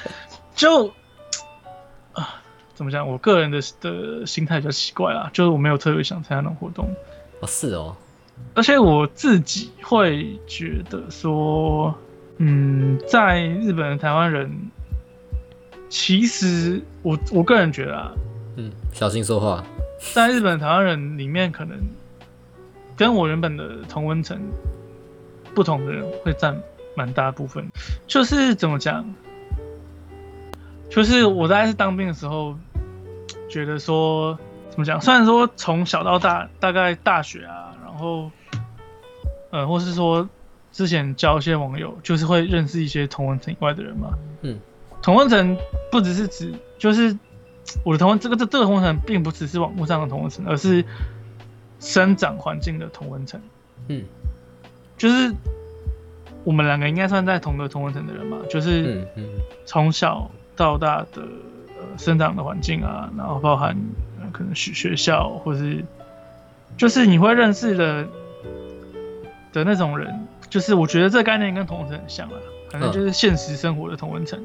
[0.54, 0.89] 就
[2.13, 2.39] 啊，
[2.76, 3.08] 怎么讲？
[3.10, 6.88] 我个人的的心态比较奇怪啦，就是我没有特别想参加那种活动。
[7.39, 7.96] 哦，是哦。
[8.54, 11.96] 而且我自己会觉得说，
[12.38, 14.70] 嗯，在日本的台湾人，
[15.89, 18.12] 其实我我个人觉得啊，
[18.56, 19.63] 嗯，小心说话，
[20.13, 21.78] 在日本台湾人里面，可能
[22.95, 24.39] 跟我原本的同温层
[25.54, 26.56] 不同的人会占
[26.95, 27.67] 蛮大部分。
[28.08, 29.04] 就是怎么讲，
[30.89, 32.56] 就是我在是当兵的时候，
[33.49, 34.38] 觉得说
[34.69, 37.65] 怎么讲，虽然说从小到大，大概大学啊。
[37.84, 38.32] 然后，
[39.49, 40.30] 呃，或是说
[40.71, 44.13] 之前交一些网友，就是会认识一些同温层以外的人嘛。
[44.41, 44.58] 嗯，
[45.02, 45.58] 同温层
[45.92, 47.18] 不只是指，就是
[47.84, 50.84] 我的同温这个这这个同温层，并不只是网络上的同温层，而是
[51.80, 53.42] 生长环境的同温层。
[53.88, 54.04] 嗯，
[54.98, 55.34] 就是
[56.44, 59.08] 我们两个应该算在同个同温层的人嘛，就是
[59.66, 61.22] 从小到大的
[61.78, 63.78] 呃生长的环境啊，然后包含
[64.32, 65.84] 可能学学校或是。
[66.78, 68.08] 就是你会认识的
[69.52, 72.38] 的那种人，就是我觉得这个概念跟同温层很像啊，
[72.72, 74.40] 可能就是现实生活的同温层。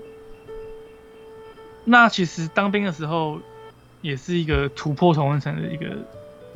[1.84, 3.40] 那其实当兵的时候，
[4.00, 5.96] 也是一个突破同温层的一个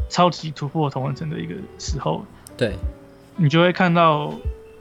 [0.09, 2.25] 超级突破同温层的一个时候。
[2.57, 2.77] 对，
[3.37, 4.33] 你就会看到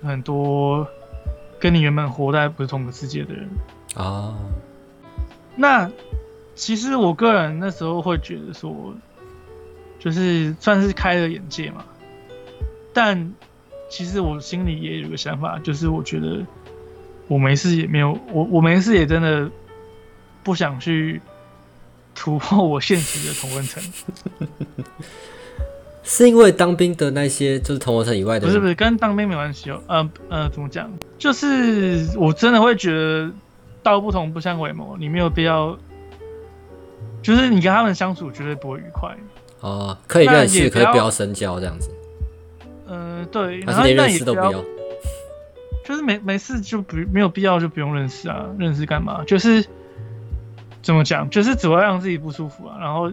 [0.02, 0.88] 很多
[1.60, 3.50] 跟你原本活在不是同个世界的人
[3.96, 4.38] 啊。
[5.56, 5.92] 那
[6.56, 8.96] 其实我个人那时候会觉得说。
[10.00, 11.84] 就是算是开了眼界嘛，
[12.94, 13.34] 但
[13.90, 16.46] 其实我心里也有个想法，就是我觉得
[17.28, 19.50] 我没事也没有我我没事也真的
[20.48, 21.20] 不想去
[22.16, 23.84] 突破我现实的同温层，
[26.06, 30.90] 是因为当兵的那些就是同温层以外的，不是不是跟当兵没关系哦，呃呃怎么讲？
[31.20, 33.30] 就是我真的会觉得
[33.84, 35.78] 道不同不相为谋，你没有必要，
[37.22, 39.14] 就是你跟他们相处绝对不会愉快。
[39.60, 41.90] 哦，可以认识，可以不要深交这样子。
[42.88, 44.64] 嗯，对，还是连认识都不要。
[45.84, 49.24] 就是没没事就不没有必要就不用认识啊，认识干嘛？
[49.26, 49.66] 就是
[50.88, 53.12] 怎么讲，就是只会让自己不舒服啊，然后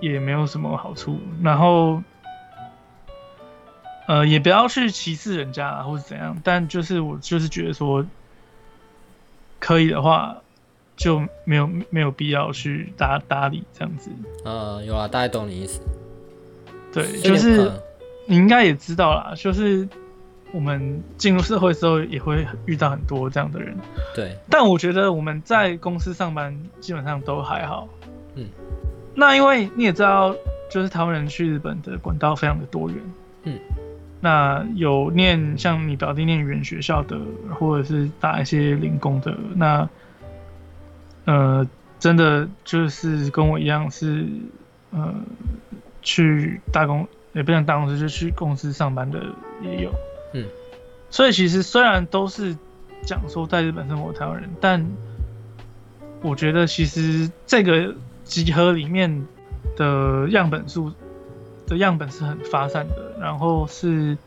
[0.00, 2.02] 也没有什么好处，然后
[4.08, 8.06] 呃也不要去歧视人家或者怎样，但就是我就是觉得说
[9.60, 10.38] 可以的话。
[10.96, 14.12] 就没有没有必要去搭搭理这样子。
[14.44, 15.80] 呃，有啊，大概懂你意思。
[16.92, 17.68] 对，就是
[18.28, 19.88] 你应该也知道啦，就是
[20.54, 23.76] 我们进入社会之后也会遇到很多这样的人。
[24.14, 24.38] 对。
[24.48, 27.88] 但我觉得我们在公司上班基本上都还好。
[28.36, 28.46] 嗯。
[29.14, 30.34] 那因为你也知道，
[30.70, 32.98] 就是台湾人去日本的管道非常的多元。
[33.42, 33.58] 嗯。
[34.20, 37.18] 那有念像你表弟念语言学校的，
[37.58, 39.88] 或者是打一些零工的，那。
[41.26, 41.66] 呃，
[41.98, 44.26] 真的就是跟我一样是，
[44.90, 45.14] 呃，
[46.02, 49.18] 去大公也不像大公司，就去公司上班的
[49.62, 49.90] 也有，
[50.34, 50.44] 嗯，
[51.08, 52.54] 所以其实虽然都是
[53.06, 54.86] 讲说在日本生活台湾人，但
[56.20, 57.94] 我觉得其实这个
[58.24, 59.26] 集合里面
[59.76, 60.92] 的样本数
[61.66, 64.18] 的样本是很发散的，然后是。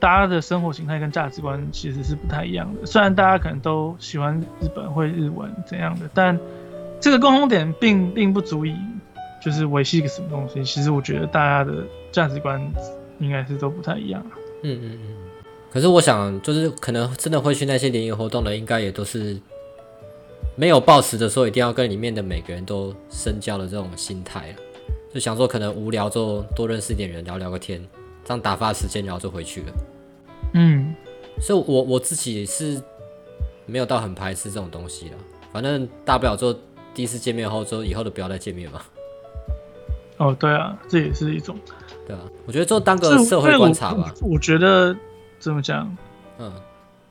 [0.00, 2.86] 大家的生活形态跟价值观其实是不太一样的。
[2.86, 6.38] 虽然大家可能都喜欢日本、会日文怎样的，但
[7.00, 8.76] 这个共同点并并不足以
[9.42, 10.62] 就是维系一个什么东西。
[10.62, 12.64] 其实我觉得大家的价值观
[13.18, 14.24] 应该是都不太一样。
[14.62, 15.16] 嗯嗯嗯。
[15.70, 19.38] 可是我想，就是可能真的会去那些联谊活动的，应该也都是
[20.56, 24.56] 没有抱持着说一定要跟里面的每个人都深交的这种心态了，
[25.12, 27.80] 就想说可能无聊就多认识一点人，聊聊个天，
[28.24, 29.72] 这样打发时间，然后就回去了。
[30.54, 30.94] 嗯，
[31.40, 32.80] 所以我我自己是
[33.66, 35.16] 没有到很排斥这种东西了，
[35.52, 36.52] 反正大不了就
[36.94, 38.80] 第一次见面后，就以后都不要再见面嘛。
[40.16, 41.56] 哦，对啊，这也是一种，
[42.06, 44.12] 对啊，我觉得就当个社会观察吧。
[44.22, 44.96] 我我觉得
[45.38, 45.96] 怎么讲，
[46.38, 46.52] 嗯，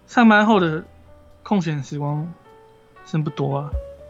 [0.05, 0.83] 上班后的
[1.43, 2.31] 空闲时光
[3.05, 3.69] 真不多啊，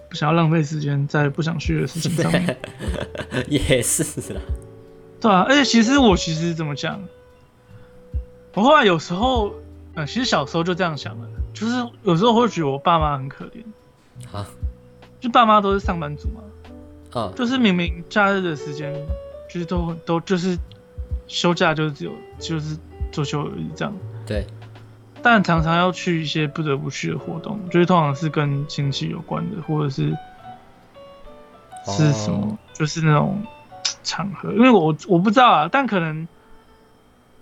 [0.09, 2.57] 不想要浪费时间在不想去的事情上面。
[3.47, 4.03] 也是
[4.33, 4.41] 啦，
[5.21, 6.99] 对啊，而且其实我其实怎么讲，
[8.53, 9.53] 我后来有时候，
[9.93, 13.63] 呃，其实小时候就这样想了，就是有时候会觉得我爸妈很可怜，
[14.35, 14.47] 啊，
[15.19, 18.93] 就爸妈都是上班族嘛，啊，就是明明假日的时间，
[19.47, 20.57] 就是都都就是
[21.27, 22.75] 休假就是只有就是
[23.11, 23.93] 周休而已这样，
[24.25, 24.45] 对，
[25.21, 30.15] 但常常要去一些不得不去的活动，就是通常是跟亲戚有关的，或者是
[31.85, 32.57] 是什么，哦。
[32.73, 33.41] 就是那种
[34.03, 36.27] 场合，因为我我不知道啊，但可能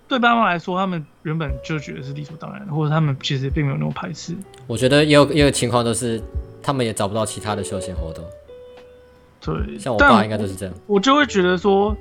[0.08, 4.34] 对爸妈来说，他们原本就觉得是理所当然的，或者他们其实并没有那么排斥。
[4.66, 6.22] 我觉得也有也有情况都是
[6.62, 8.24] 他们也找不到其他的休闲活动，
[9.42, 10.74] 对，像我但爸应该都是这样。
[10.86, 11.94] 我就会觉得说，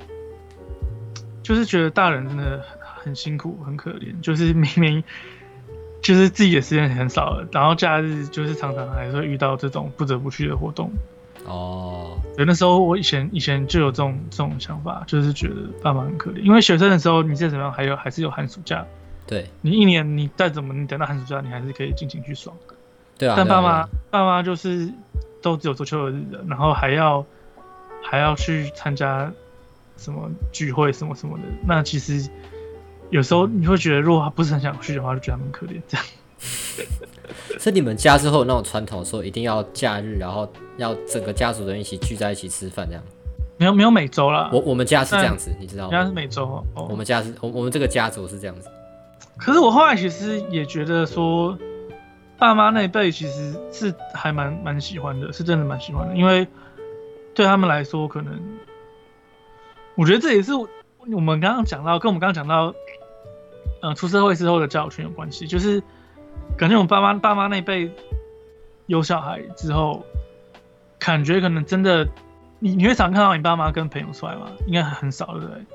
[1.44, 2.64] 就是觉得大人真的
[3.06, 5.04] 很辛苦、很可怜，就是明明
[6.02, 10.92] 就是自己的时间很少了，然后假日就是常常还是会遇到这种不得不去的活动。
[11.46, 18.84] 哦，对，那时候我以前以前就有这种这种想法，就是觉得爸妈很可怜，因为学生的时候你再怎么样还有还是有寒暑假，
[19.28, 19.48] 对。
[19.62, 22.56] 你一年你再怎么你等到寒暑假你还是可以尽情去爽。
[23.18, 23.90] 对啊，但爸妈啊啊。
[24.10, 24.92] 爸妈就是
[25.42, 27.24] 都只有周休二日的，然后还要
[28.04, 29.32] 还要去参加
[29.98, 32.28] 什么聚会什么什么的，那其实
[33.16, 36.06] 有时候你会觉得，如果他不是很想去的话，就觉得他们可怜这样。
[37.58, 43.02] 所以你们家之后有那种传统，说一定要假日，然后要整个家族人一起聚在一起吃饭这样。
[43.58, 45.92] 没有没有每周了，我我们家是这样子，你知道吗？
[45.96, 46.88] 人家是每周哦。
[46.90, 48.68] 我们家是，我我们这个家族是这样子。
[49.38, 51.58] 可是我后来其实也觉得说，
[52.38, 56.46] 爸妈那一辈其实是还蛮蛮喜欢的，是真的蛮喜欢的，因为
[57.34, 58.38] 对他们来说，可能
[59.96, 62.76] 我觉得这也是我们刚刚讲到，跟我们刚刚讲到，
[63.82, 65.82] 呃，出社会之后的交友圈有关系，就是
[66.58, 67.92] 感觉我爸妈爸妈那一辈
[68.88, 70.04] 有小孩之后，
[71.00, 72.08] 感觉可能真的，
[72.60, 74.52] 你你会常看到你爸妈跟朋友出来吗？
[74.66, 75.66] 应该很少，对不对？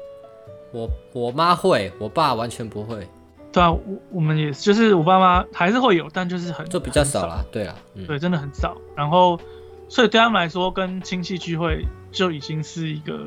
[0.73, 3.07] 我我妈会，我爸完全不会，
[3.53, 3.81] 对啊，我
[4.13, 7.45] 我们也是，就是我爸妈还是会有，但就是很就比较少啦。
[7.51, 8.77] 对啊，嗯，对，真的很少。
[8.95, 9.39] 然后，
[9.89, 13.27] 所以对他们来说，跟亲戚聚会就已经是一个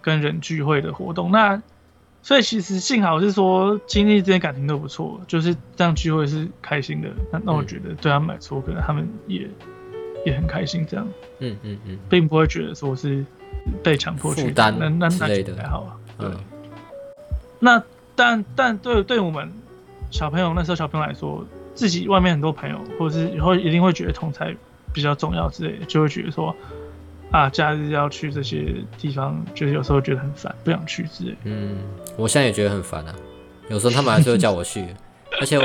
[0.00, 1.30] 跟人聚会的活动。
[1.30, 1.62] 那
[2.22, 7.08] 所以其实幸好是说经历这些感情都不错，就是这样聚会是开心的。
[7.32, 9.48] 那那我嗯觉得对他们来说，可能他们也
[10.24, 11.06] 也很开心，这样
[11.40, 13.24] 嗯嗯嗯并不会觉得说是
[13.82, 15.96] 被强迫去负担那那那之类的还好啊。
[16.16, 16.28] 对。
[16.28, 16.36] 嗯，
[17.58, 17.82] 那
[18.14, 19.52] 但但对对我们
[20.10, 24.54] 小朋友那时候小朋友来说，自己外面很多朋友，或者是以后一定会觉得同才
[24.92, 26.54] 比较重要之类的，就会觉得说
[27.32, 31.36] 啊，假日要去这些地方，就是有时候觉得很烦，不想去之类的。
[31.44, 31.78] 嗯，
[32.16, 33.14] 我现在也觉得很烦啊。
[33.68, 34.86] 有时候他们还是会叫我去，
[35.40, 35.58] 而 且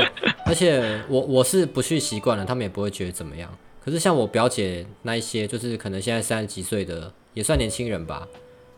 [0.46, 3.50] 而且我我是不去习惯了，他们也不会觉得怎么样。
[3.84, 8.26] 可是像我表姐那一些，就是可能现在三十几岁的，也算年轻人吧，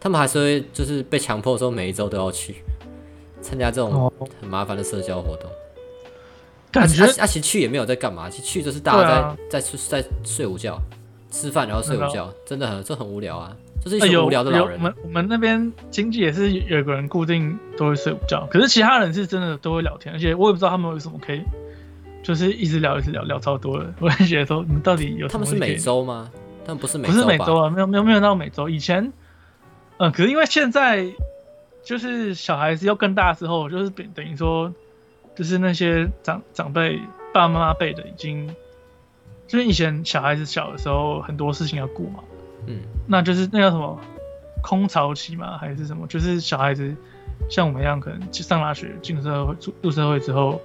[0.00, 2.56] 他们还是会就是被强迫说每一周都要去
[3.40, 5.48] 参加这种哦，很麻烦的社交活动。
[6.72, 10.80] 感觉啊啊其实去也没有在干嘛，其实去就是大家在、啊在睡在睡午觉、
[11.30, 21.42] 吃饭然后睡午觉，真的很这很无聊啊，就是有群无聊的有老人啊、我们我们那边经济也是有个人固定都会睡午觉，可是其他人是真的都会聊天，而且我也不知道他们为什么可以。
[22.22, 23.94] 就是一直聊，一直聊，聊超多的。
[23.98, 26.30] 我也觉得说，你们到底有什他们是每周吗？
[26.66, 27.24] 他们不是每不是？
[27.24, 28.68] 每周啊，没有没有没有到每周。
[28.68, 29.10] 以前，
[29.96, 31.10] 呃，可是因为现在
[31.82, 34.70] 就是小孩子要更大之后，就是等等于说，
[35.34, 36.98] 就是那些长长辈
[37.32, 38.54] 爸爸妈妈辈的已经，
[39.50, 42.22] 就是以前小孩子小的时候很多事情要顾嘛，
[42.66, 43.98] 嗯，那就是那叫什么
[44.62, 46.06] 空巢期嘛，还是什么？
[46.06, 46.94] 就是小孩子
[47.48, 50.60] 像我们一样，可能去上大学、进社会、入入社会之后，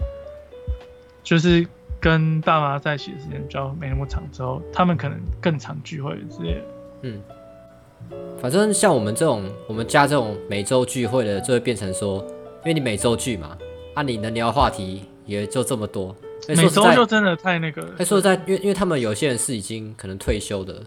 [1.24, 1.66] 就是
[2.00, 6.62] 跟爸妈在一起的时间比较没那么长之后，他们可能更常聚会之类的。
[7.02, 7.22] 嗯，
[8.38, 12.20] 反正像我们这种，我们家这种每周聚会的，就会变成说，
[12.58, 13.58] 因为你每周聚嘛，
[13.96, 16.16] 啊，你能聊的话题也就这么多。
[16.48, 17.96] 每周就真的太那个了。
[17.98, 20.82] 哎，说实在，因为因为他们有些人是已经可能退休的，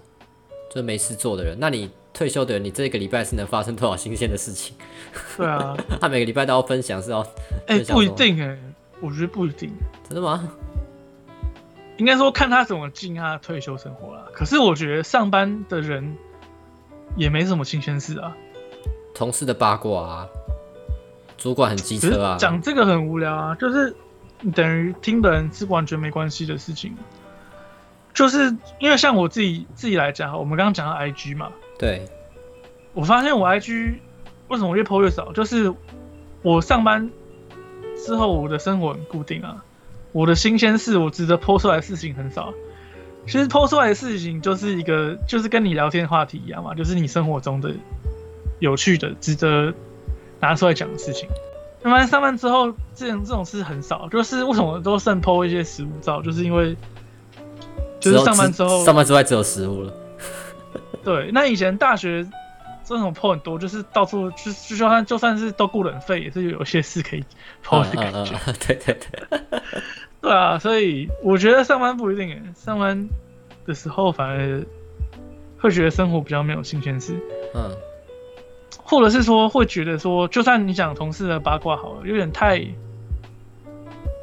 [0.70, 4.76] 就没事做的人，那你退休的人，你这个礼拜是能发生多少新鲜的事情？
[5.36, 7.26] 对啊， 他每个礼拜都要分享，是要
[7.66, 8.58] 哎、不一定哎、
[9.00, 9.70] 我觉得不一定，
[10.08, 10.48] 真的吗？
[11.96, 14.26] 应该说看他怎么进他的退休生活啦。
[14.32, 16.16] 可是我觉得上班的人
[17.16, 18.36] 也没什么新鲜事啊。
[19.12, 20.28] 同事的八卦啊，
[21.36, 24.07] 主管很机车啊，讲这个很无聊啊，就是你
[24.54, 26.96] 等于听的人是完全没关系的事情。
[28.14, 32.04] 就是因为像我自己自己来讲，我们刚刚讲到 IG 嘛，对，
[32.92, 33.94] 我发现我 IG
[34.48, 35.72] 为什么越 po 越少，就是
[36.42, 37.10] 我上班
[38.04, 39.64] 之后我的生活很固定啊，
[40.10, 42.52] 我的新鲜事我值得 po 出来的事情很少。
[43.26, 47.72] 其实 po 出来的事情就是一个，就是跟你聊天话题一样嘛，就是你生活中的
[48.58, 49.74] 有趣的、值得
[50.40, 51.28] 拿出来讲的事情。
[51.82, 56.76] 那么上班之后，这种这种事很少，就是为什么都剩 po 一些食物照，就是因为
[58.00, 59.92] 就是上班之后上班之外只有食物了。
[61.04, 62.26] 对，那以前大学
[62.84, 67.24] 这种 PO 很多，就是到处就就算就算是都雇人费，也是有一些事可以
[67.64, 68.34] PO 的感觉。
[68.34, 69.40] 嗯嗯嗯，对对对，
[70.20, 73.08] 对啊，所以我觉得上班不一定诶，上班
[73.66, 74.62] 的时候反而
[75.60, 77.14] 会觉得生活比较没有新鲜事，
[77.54, 77.70] 嗯，
[78.82, 82.66] 或者是说会觉得说，就算你讲同事的八卦好了，有点太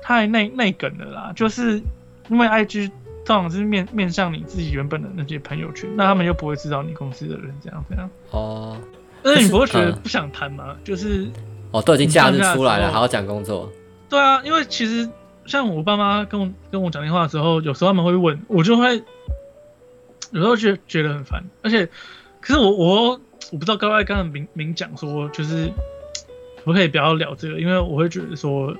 [0.01, 1.81] 太内内梗了啦，就是
[2.29, 2.89] 因为 IG
[3.25, 8.09] 通常是面面向你自己原本的那些朋友圈，那他们又不会知道你公司的人这样这样。
[8.31, 8.77] 哦
[9.23, 10.75] 但是你不会觉得不想谈吗？
[10.83, 11.27] 就是
[11.71, 13.71] 哦，都已经假日出来了，还要讲工作。
[14.07, 15.09] 对啊，因为其实
[15.47, 19.03] 像我爸妈跟我跟我讲电话的时候，有时候他们会问，我就会
[20.29, 21.89] 有时候觉觉得很烦，而且
[22.39, 23.19] 可是我我
[23.51, 25.67] 我不知道该不该跟他们明明讲说，就是
[26.57, 28.75] 可不可以不要聊这个，因为我会觉得说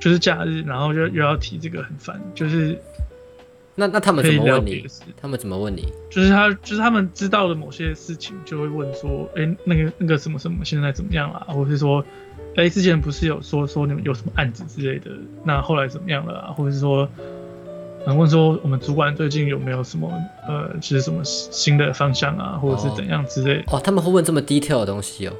[0.00, 2.78] 就是假日，然后就又要提这个很烦，就是
[3.74, 4.84] 那那他们怎么问你。
[5.20, 5.86] 他们怎么问你？
[6.10, 11.46] 就是他，就是他们知道的某些事情，就会问说，哎、那个那个什么什么现在怎么样啦？
[11.48, 12.04] 或者是说，
[12.56, 15.12] 哎、之前不是有说说你们有什么案子之类的，
[15.44, 16.52] 那后来怎么样了啊？
[16.52, 17.08] 或者是说，
[18.08, 20.10] 嗯，问说我们主管最近有没有什么
[20.48, 23.64] 呃，就是什么新的方向啊，或者是怎样之类的？
[23.66, 25.32] 哦，他们会问这么 detail 的东西哦。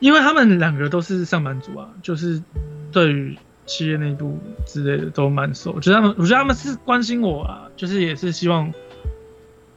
[0.00, 2.42] 因为他们两个都是上班族啊，就是
[2.90, 5.72] 对于企业内部之类的都蛮熟。
[5.76, 8.72] 我觉得他们，我觉得他们是关心我啊，就是也是希望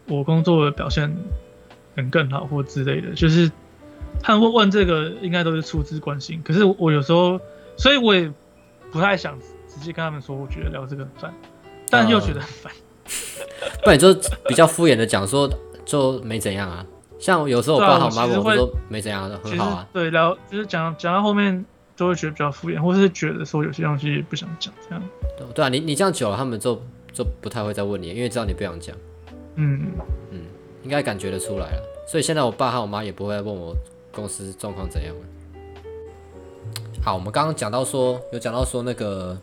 [0.07, 1.15] 我工作的表现
[1.93, 3.13] 能更好或之类的。
[3.13, 3.51] 就是
[4.23, 6.41] 他们会问这个，应该都是出自关心。
[6.43, 7.39] 可是我有时候，
[7.77, 8.31] 所以我也
[8.91, 9.37] 不太想
[9.73, 11.33] 直接跟他们说，我觉得聊这个很烦，
[11.89, 12.71] 但又觉得很烦。
[13.83, 14.13] 不然你就
[14.47, 15.49] 比较敷衍的讲说
[15.85, 16.85] 就没怎样啊。
[17.19, 19.87] 像有时候我爸好妈我我其实会说没怎样，的很好啊。
[19.93, 21.65] 对聊，就是讲讲到后面
[21.95, 25.03] 就会觉得比较敷衍，或是觉得说有些东西不想讲这样。
[25.37, 28.95] 对对啊，你你这样久了，他们就就不太会再问你，因为知道你不想讲，
[29.55, 29.91] 嗯
[30.31, 30.41] 嗯。
[30.83, 31.81] 应该感觉得出来了。
[32.05, 33.73] 所以现在我爸和我妈也不会再问我
[34.11, 35.21] 公司状况怎样了。
[37.01, 39.37] 好，我们刚刚讲到说，有讲到说那个，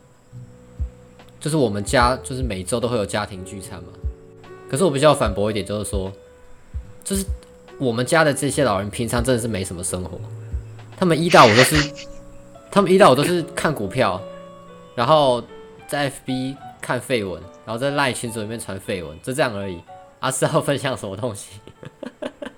[1.40, 3.88] 就是我们家就是每周都会有家庭聚餐嘛。
[4.68, 6.12] 可是我比较反驳一点，就是说，
[7.02, 7.24] 就是
[7.78, 10.20] 我们家的这些老人平常真的是没什么生活，
[10.96, 11.90] 他们一到五都是，
[12.70, 14.22] 他们一到五都是看股票，
[14.94, 15.42] 然后
[15.88, 19.80] 在 FB 看绯闻，然后在赖群组里面传绯闻，就这样而已。
[20.20, 21.52] 啊，是要分享什么东西？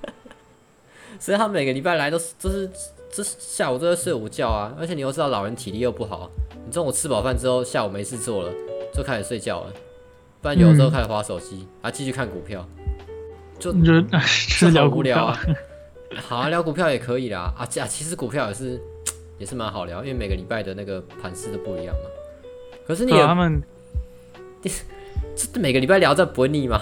[1.21, 2.69] 所以他每个礼拜来都是，就是，
[3.13, 4.75] 就是下午都在睡午觉啊。
[4.77, 6.29] 而且你又知道老人体力又不好，
[6.67, 8.53] 你中午吃饱饭之后，下午没事做了，
[8.93, 9.73] 就开始睡觉了，
[10.41, 12.67] 不然有时候开始划手机，啊，继续看股票，
[13.59, 15.41] 就你就是 聊股票好无聊啊。
[16.29, 17.55] 好啊，聊股票也可以啦。
[17.57, 18.81] 啊，啊，其实股票也是
[19.39, 22.11] 也是蛮好聊，因为每个礼拜的那个盘势都不一样嘛。
[22.87, 23.63] 可是你也对啊他们
[25.35, 26.81] 这每个礼拜聊，这不会腻吗？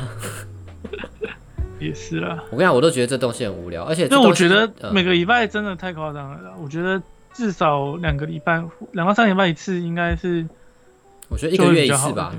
[1.78, 2.42] 也是啦。
[2.50, 6.54] 我跟你讲，我都觉得这东西很无聊，而且这因为我觉得呃每个礼拜真的太夸张了啦。
[6.60, 7.00] 我觉得
[7.32, 10.46] 至少两个礼拜，两到三个礼拜一次，应该是
[11.30, 12.36] 我觉得一个月一次吧，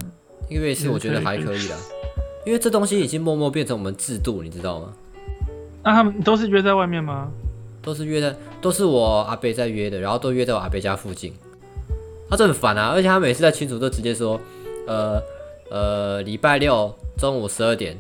[0.48, 1.78] 一个月一次我觉得还可以啦，
[2.46, 4.94] 因为这东西已经默默变成我们制度，你知道吗？
[5.84, 7.32] 那他们都是约在外面吗？
[7.82, 11.34] 都是约在，都是我阿北在约的，然后都约在我阿北家附近。
[12.30, 14.40] 他这很烦啊，而且他每次在群组都直接说，
[14.88, 15.22] 呃
[15.70, 17.98] 呃，礼拜六中午十二点，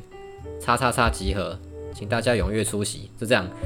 [0.59, 1.57] 叉叉叉集合，
[1.95, 3.47] 请大家踊跃出席，就这样。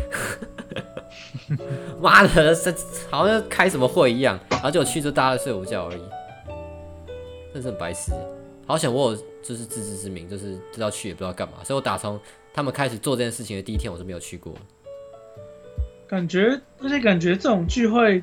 [2.02, 2.74] 妈的，这
[3.10, 6.02] 好像开什么会一样，然后就去就大家在睡午觉而已，
[7.56, 8.12] 真是很白痴。
[8.68, 12.20] 好想我有就是自知之明，就是知道去也不知道干嘛，所以我打从
[12.54, 14.54] 他们开始做这件事情的第一天，我就没有去过。
[16.06, 18.22] 感觉，而且感觉这种聚会，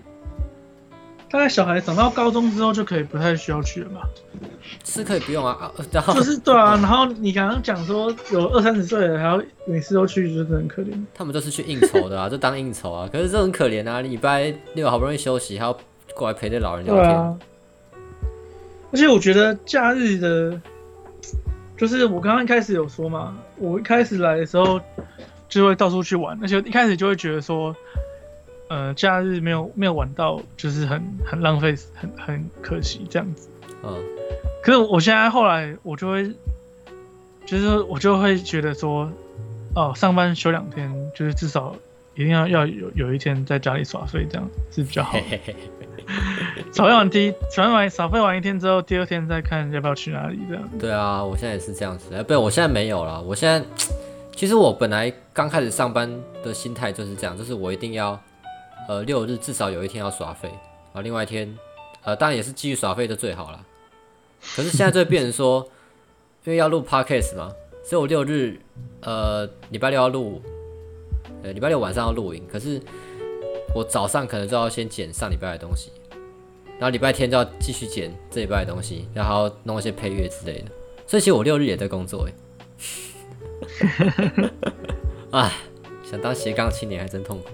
[1.30, 4.06] 大概小孩长到高中之后就可以不太需要去了吧？
[4.84, 10.92] 是可以不用啊，啊然后就是对啊，然后你刚刚讲说有二三十岁的还要每次都去，就是很可怜。
[11.14, 13.08] 他们都是去应酬的啊， 就当应酬啊。
[13.10, 15.78] 可是这很可怜啊，礼拜六好不容易休息，还要
[16.14, 17.38] 过来陪着老人聊天。
[18.92, 20.60] 而且我觉得假日的，
[21.78, 24.80] 就是我刚刚一开始有说嘛，我一开始来的时候
[25.48, 27.74] 就会到处去玩，而且一开始就会觉得说，
[28.68, 33.48] 呃，假日没有没有玩到，就是很很浪费，很很可惜这样子。
[33.82, 33.96] 嗯，
[34.62, 36.30] 可是我现在后来我就会，
[37.46, 39.10] 就是我就会觉得说，
[39.74, 41.74] 哦，上班休两天，就是至少
[42.14, 45.54] 一定要要有有一天在家里耍废，这样是比较好的。
[46.54, 46.72] 嘿嘿嘿。
[46.72, 50.68] 耍废完第一，耍废完耍废完一天之后，第二天再看要不要去哪里这样。
[50.78, 52.14] 对啊，我现在也是这样子。
[52.14, 53.20] 哎，不，我现在没有了。
[53.22, 53.64] 我现在
[54.34, 56.10] 其实我本来刚开始上班
[56.42, 58.18] 的心态就是这样，就是我一定要
[58.88, 60.50] 呃六日至少有一天要耍废
[60.92, 61.56] 啊，另外一天
[62.02, 63.60] 呃当然也是继续耍费就最好了。
[64.56, 65.66] 可是现在就变成说，
[66.44, 67.50] 因为要录 podcast 嘛，
[67.84, 68.60] 所以我六日
[69.02, 70.42] 呃礼拜六要录，
[71.42, 72.80] 呃礼拜六晚上要录影，可是
[73.74, 75.92] 我早上可能就要先剪上礼拜的东西。
[76.82, 80.64] 然后礼拜天就要继续剪这礼拜的东西，然后弄一些配乐之类的。
[81.06, 82.32] 所以其实我六日也在工作哎。
[85.30, 85.52] 哎，
[86.02, 87.50] 想当斜杠青年还真痛苦。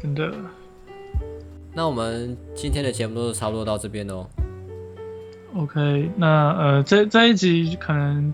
[0.00, 0.32] 真的。
[1.74, 4.24] 那我们今天的节目都是差不多到这边哦。
[5.56, 8.32] OK，那呃这这一集可能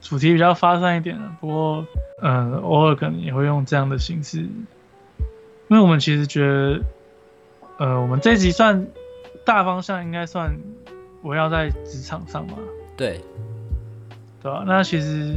[0.00, 1.86] 主题比较发散一点了，不过
[2.20, 6.80] 呃偶尔可能也会用这样的形式，因为我们其实觉得
[7.78, 8.84] 呃我们这一集算。
[9.44, 10.56] 大方向应该算
[11.22, 12.54] 围绕在职场上嘛？
[12.96, 13.20] 对，
[14.42, 14.64] 对吧？
[14.66, 15.34] 那其实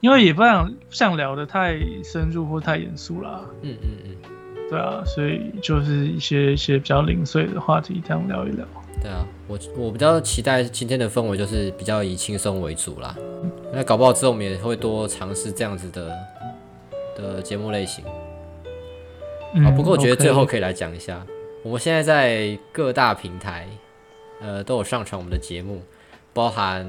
[0.00, 3.40] 因为也不想不想聊的太深入或太严肃啦。
[3.62, 4.16] 嗯嗯嗯，
[4.70, 8.66] 对啊，所以就是一些一些比较零碎的话题，这样聊一聊。
[9.00, 13.14] 对啊，我我比较期待今天的氛围就是比较以轻松为主啦。
[13.72, 16.12] 那搞不好之后我们也会多尝试这样子的
[17.16, 18.04] 的节目类型。
[19.64, 21.24] 啊，不过我觉得最后可以来讲一下。
[21.68, 23.68] 我们现在在各大平台，
[24.40, 25.82] 呃，都有上传我们的节目，
[26.32, 26.86] 包含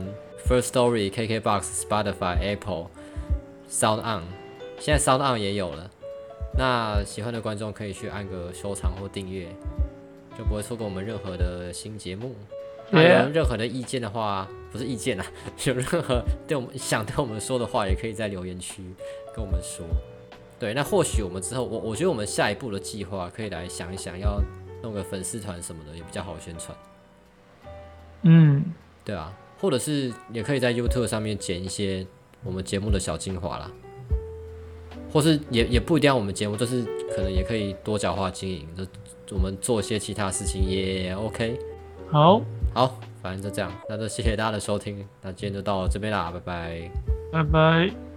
[0.48, 2.86] First Story、KKBox、Spotify、Apple、
[3.70, 4.24] Sound On，
[4.80, 5.92] 现在 Sound On 也有了。
[6.58, 9.50] 那喜欢的观众可以去按个收藏或订阅，
[10.38, 12.34] 就不会错过我们任何的新节目。
[12.92, 15.26] 有任何的意见的话，不是意见啊，
[15.66, 18.82] 有任何对我们想对我们说的话，也可以在留言区
[19.36, 19.86] 跟我们说。
[20.58, 24.42] 对，那或许我们之后，我我觉得我们下一步的计划可以来想一想，要
[24.82, 26.78] 弄个粉丝团什么的，也比较好宣传。
[28.24, 28.64] 嗯，
[29.06, 32.06] 对啊，或者是也可以在 YouTube 上面剪一些
[32.44, 33.72] 我们节目的小精华啦，
[35.12, 36.84] 或是也也不一定要我们节目，就是
[37.16, 41.58] 可能也可以多角化经营，就我们做一些其他事情也 OK。
[42.12, 42.42] 好，
[42.74, 46.92] 好，反正就这样，那就谢谢大家的收听，那今天就到这边啦，拜拜，
[47.32, 48.09] 拜拜。